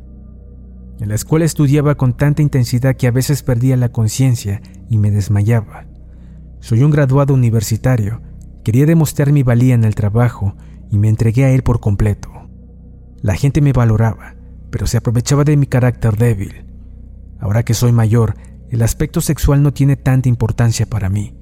En 0.98 1.10
la 1.10 1.14
escuela 1.14 1.44
estudiaba 1.44 1.96
con 1.96 2.16
tanta 2.16 2.40
intensidad 2.40 2.96
que 2.96 3.06
a 3.06 3.10
veces 3.10 3.42
perdía 3.42 3.76
la 3.76 3.90
conciencia 3.90 4.62
y 4.88 4.96
me 4.96 5.10
desmayaba. 5.10 5.84
Soy 6.60 6.82
un 6.82 6.90
graduado 6.90 7.34
universitario. 7.34 8.22
Quería 8.64 8.86
demostrar 8.86 9.32
mi 9.32 9.42
valía 9.42 9.74
en 9.74 9.84
el 9.84 9.94
trabajo 9.94 10.56
y 10.90 10.96
me 10.96 11.10
entregué 11.10 11.44
a 11.44 11.50
él 11.50 11.62
por 11.62 11.80
completo. 11.80 12.30
La 13.20 13.34
gente 13.34 13.60
me 13.60 13.74
valoraba, 13.74 14.34
pero 14.70 14.86
se 14.86 14.96
aprovechaba 14.96 15.44
de 15.44 15.58
mi 15.58 15.66
carácter 15.66 16.16
débil. 16.16 16.64
Ahora 17.38 17.64
que 17.64 17.74
soy 17.74 17.92
mayor, 17.92 18.36
el 18.70 18.80
aspecto 18.80 19.20
sexual 19.20 19.62
no 19.62 19.74
tiene 19.74 19.96
tanta 19.96 20.30
importancia 20.30 20.86
para 20.86 21.10
mí. 21.10 21.37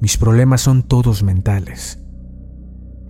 Mis 0.00 0.16
problemas 0.16 0.62
son 0.62 0.82
todos 0.82 1.22
mentales. 1.22 1.98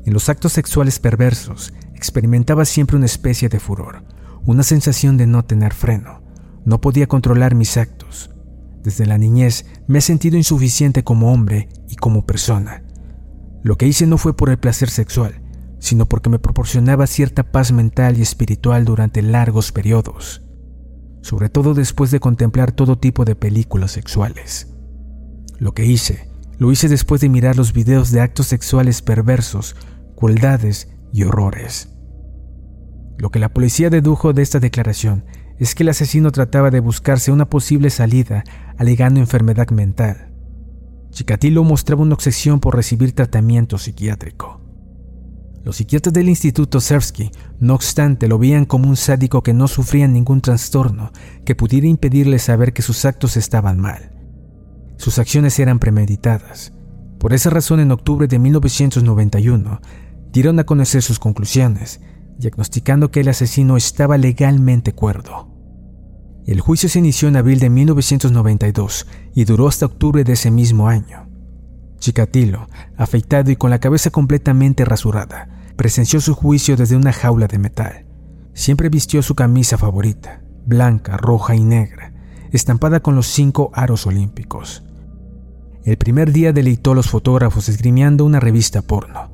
En 0.05 0.13
los 0.13 0.29
actos 0.29 0.53
sexuales 0.53 0.99
perversos 0.99 1.73
experimentaba 1.95 2.65
siempre 2.65 2.97
una 2.97 3.07
especie 3.07 3.49
de 3.49 3.61
furor, 3.61 4.05
una 4.47 4.63
sensación 4.63 5.17
de 5.17 5.27
no 5.27 5.45
tener 5.45 5.73
freno. 5.73 6.23
No 6.65 6.81
podía 6.81 7.07
controlar 7.07 7.55
mis 7.55 7.77
actos. 7.77 8.31
Desde 8.83 9.07
la 9.07 9.19
niñez 9.19 9.67
me 9.87 9.99
he 9.99 10.03
sentido 10.03 10.37
insuficiente 10.37 11.05
como 11.05 11.33
hombre 11.33 11.69
y 11.89 11.97
como 11.97 12.27
persona. 12.27 12.83
Lo 13.63 13.77
que 13.77 13.87
hice 13.87 14.07
no 14.07 14.19
fue 14.19 14.37
por 14.37 14.51
el 14.51 14.59
placer 14.59 14.89
sexual, 14.91 15.43
sino 15.79 16.07
porque 16.07 16.31
me 16.31 16.39
proporcionaba 16.39 17.07
cierta 17.07 17.53
paz 17.53 17.73
mental 17.73 18.19
y 18.19 18.23
espiritual 18.23 18.85
durante 18.85 19.23
largos 19.23 19.73
periodos 19.73 20.43
sobre 21.23 21.49
todo 21.49 21.75
después 21.75 22.11
de 22.11 22.21
contemplar 22.21 22.73
todo 22.73 22.99
tipo 22.99 23.25
de 23.25 23.37
películas 23.37 23.93
sexuales. 23.93 24.75
Lo 25.59 25.73
que 25.73 25.85
hice, 25.85 26.30
lo 26.61 26.71
hice 26.71 26.89
después 26.89 27.23
de 27.23 27.31
mirar 27.31 27.57
los 27.57 27.73
videos 27.73 28.11
de 28.11 28.21
actos 28.21 28.47
sexuales 28.47 29.01
perversos, 29.01 29.77
crueldades 30.15 30.91
y 31.11 31.23
horrores. 31.25 31.89
Lo 33.17 33.31
que 33.31 33.39
la 33.39 33.49
policía 33.49 33.89
dedujo 33.89 34.35
de 34.35 34.43
esta 34.43 34.61
declaración 34.61 35.25
es 35.59 35.75
que 35.75 35.85
el 35.85 35.89
asesino 35.89 36.31
trataba 36.31 36.71
de 36.71 36.81
buscarse 36.81 37.33
una 37.33 37.49
posible 37.49 37.89
salida 37.89 38.45
alegando 38.77 39.21
enfermedad 39.21 39.71
mental. 39.71 40.35
Chikatilo 41.11 41.65
mostraba 41.65 42.03
una 42.03 42.15
obsesión 42.15 42.61
por 42.61 42.77
recibir 42.77 43.15
tratamiento 43.15 43.79
psiquiátrico. 43.79 44.61
Los 45.65 45.77
psiquiatras 45.77 46.13
del 46.13 46.29
Instituto 46.29 46.79
Sersky, 46.79 47.31
no 47.59 47.75
obstante, 47.75 48.29
lo 48.29 48.39
veían 48.39 48.67
como 48.67 48.87
un 48.87 48.97
sádico 48.97 49.43
que 49.43 49.55
no 49.55 49.67
sufría 49.67 50.07
ningún 50.07 50.43
trastorno 50.43 51.11
que 51.47 51.55
pudiera 51.55 51.87
impedirle 51.87 52.39
saber 52.39 52.75
que 52.75 52.83
sus 52.83 53.07
actos 53.07 53.39
estaban 53.39 53.81
mal. 53.81 54.10
Sus 55.01 55.19
acciones 55.19 55.59
eran 55.59 55.79
premeditadas. 55.79 56.75
Por 57.19 57.33
esa 57.33 57.49
razón, 57.49 57.81
en 57.81 57.91
octubre 57.91 58.29
de 58.29 58.39
1991, 58.39 59.81
dieron 60.31 60.59
a 60.59 60.65
conocer 60.65 61.01
sus 61.01 61.19
conclusiones, 61.19 62.03
diagnosticando 62.37 63.11
que 63.11 63.21
el 63.21 63.29
asesino 63.29 63.79
estaba 63.79 64.19
legalmente 64.19 64.93
cuerdo. 64.93 65.49
El 66.45 66.61
juicio 66.61 66.91
se 66.91 66.99
inició 66.99 67.29
en 67.29 67.37
abril 67.37 67.61
de 67.61 67.71
1992 67.71 69.07
y 69.35 69.47
duró 69.47 69.69
hasta 69.69 69.87
octubre 69.87 70.23
de 70.23 70.35
ese 70.35 70.51
mismo 70.51 70.87
año. 70.87 71.31
Chikatilo, 71.99 72.69
afeitado 72.99 73.51
y 73.51 73.57
con 73.57 73.71
la 73.71 73.81
cabeza 73.81 74.11
completamente 74.11 74.85
rasurada, 74.85 75.49
presenció 75.77 76.21
su 76.21 76.35
juicio 76.35 76.77
desde 76.77 76.97
una 76.97 77.15
jaula 77.15 77.47
de 77.47 77.59
metal. 77.59 78.05
Siempre 78.53 78.91
vistió 78.91 79.23
su 79.23 79.35
camisa 79.35 79.79
favorita, 79.79 80.43
blanca, 80.67 81.17
roja 81.17 81.57
y 81.57 81.65
negra, 81.65 82.13
estampada 82.53 83.01
con 83.01 83.15
los 83.15 83.29
cinco 83.29 83.71
aros 83.73 84.07
olímpicos. 84.07 84.85
El 85.85 85.97
primer 85.97 86.33
día 86.33 86.53
deleitó 86.53 86.93
a 86.93 86.95
los 86.95 87.09
fotógrafos 87.09 87.69
esgrimiando 87.69 88.25
una 88.25 88.41
revista 88.41 88.83
porno. 88.83 89.31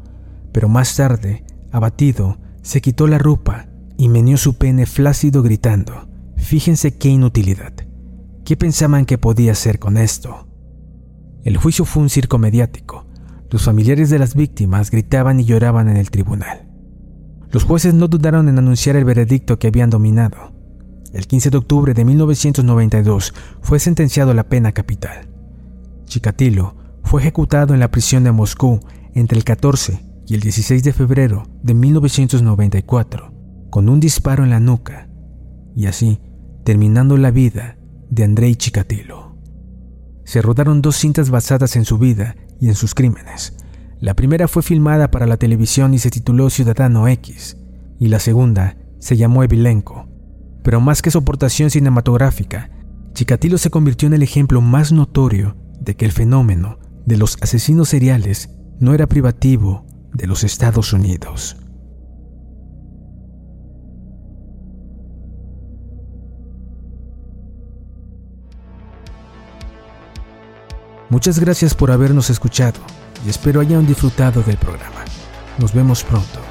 pero 0.52 0.68
más 0.70 0.96
tarde, 0.96 1.44
abatido, 1.70 2.38
se 2.62 2.80
quitó 2.80 3.06
la 3.06 3.18
ropa 3.18 3.66
y 3.98 4.08
meneó 4.08 4.38
su 4.38 4.56
pene 4.56 4.86
flácido 4.86 5.42
gritando, 5.42 6.08
fíjense 6.36 6.96
qué 6.96 7.10
inutilidad. 7.10 7.74
¿Qué 8.44 8.56
pensaban 8.56 9.04
que 9.04 9.18
podía 9.18 9.52
hacer 9.52 9.78
con 9.78 9.98
esto? 9.98 10.48
El 11.44 11.58
juicio 11.58 11.84
fue 11.84 12.04
un 12.04 12.08
circo 12.08 12.38
mediático. 12.38 13.06
Los 13.50 13.64
familiares 13.64 14.08
de 14.08 14.18
las 14.18 14.34
víctimas 14.34 14.90
gritaban 14.90 15.40
y 15.40 15.44
lloraban 15.44 15.88
en 15.88 15.96
el 15.96 16.10
tribunal. 16.10 16.66
Los 17.50 17.64
jueces 17.64 17.92
no 17.92 18.08
dudaron 18.08 18.48
en 18.48 18.58
anunciar 18.58 18.96
el 18.96 19.04
veredicto 19.04 19.58
que 19.58 19.66
habían 19.66 19.90
dominado. 19.90 20.52
El 21.12 21.26
15 21.26 21.50
de 21.50 21.58
octubre 21.58 21.92
de 21.92 22.04
1992 22.04 23.34
fue 23.60 23.78
sentenciado 23.78 24.30
a 24.30 24.34
la 24.34 24.48
pena 24.48 24.72
capital. 24.72 25.28
Chikatilo 26.06 26.76
fue 27.02 27.20
ejecutado 27.20 27.74
en 27.74 27.80
la 27.80 27.90
prisión 27.90 28.24
de 28.24 28.32
Moscú 28.32 28.80
entre 29.14 29.38
el 29.38 29.44
14 29.44 30.04
y 30.26 30.34
el 30.34 30.40
16 30.40 30.82
de 30.82 30.92
febrero 30.92 31.44
de 31.62 31.74
1994 31.74 33.32
con 33.70 33.88
un 33.88 34.00
disparo 34.00 34.44
en 34.44 34.50
la 34.50 34.60
nuca 34.60 35.08
y 35.76 35.86
así 35.86 36.20
terminando 36.64 37.16
la 37.16 37.30
vida 37.30 37.78
de 38.10 38.24
Andrei 38.24 38.56
Chikatilo. 38.56 39.36
Se 40.24 40.42
rodaron 40.42 40.82
dos 40.82 40.96
cintas 40.96 41.30
basadas 41.30 41.76
en 41.76 41.84
su 41.84 41.98
vida 41.98 42.34
y 42.60 42.68
en 42.68 42.74
sus 42.74 42.94
crímenes. 42.94 43.56
La 44.00 44.14
primera 44.14 44.48
fue 44.48 44.62
filmada 44.62 45.10
para 45.10 45.26
la 45.26 45.36
televisión 45.36 45.94
y 45.94 45.98
se 45.98 46.10
tituló 46.10 46.50
Ciudadano 46.50 47.06
X, 47.08 47.56
y 47.98 48.08
la 48.08 48.18
segunda 48.18 48.76
se 48.98 49.16
llamó 49.16 49.44
Evilenko. 49.44 50.08
Pero 50.62 50.80
más 50.80 51.02
que 51.02 51.10
su 51.10 51.18
aportación 51.18 51.70
cinematográfica, 51.70 52.70
Chikatilo 53.12 53.58
se 53.58 53.70
convirtió 53.70 54.08
en 54.08 54.14
el 54.14 54.22
ejemplo 54.22 54.60
más 54.60 54.92
notorio 54.92 55.56
de 55.86 55.94
que 55.94 56.04
el 56.04 56.12
fenómeno 56.12 56.78
de 57.06 57.16
los 57.16 57.38
asesinos 57.40 57.88
seriales 57.88 58.50
no 58.78 58.92
era 58.92 59.06
privativo 59.06 59.86
de 60.12 60.26
los 60.26 60.44
Estados 60.44 60.92
Unidos. 60.92 61.56
Muchas 71.08 71.38
gracias 71.38 71.72
por 71.72 71.92
habernos 71.92 72.30
escuchado 72.30 72.80
y 73.24 73.30
espero 73.30 73.60
hayan 73.60 73.86
disfrutado 73.86 74.42
del 74.42 74.56
programa. 74.56 75.04
Nos 75.58 75.72
vemos 75.72 76.02
pronto. 76.02 76.45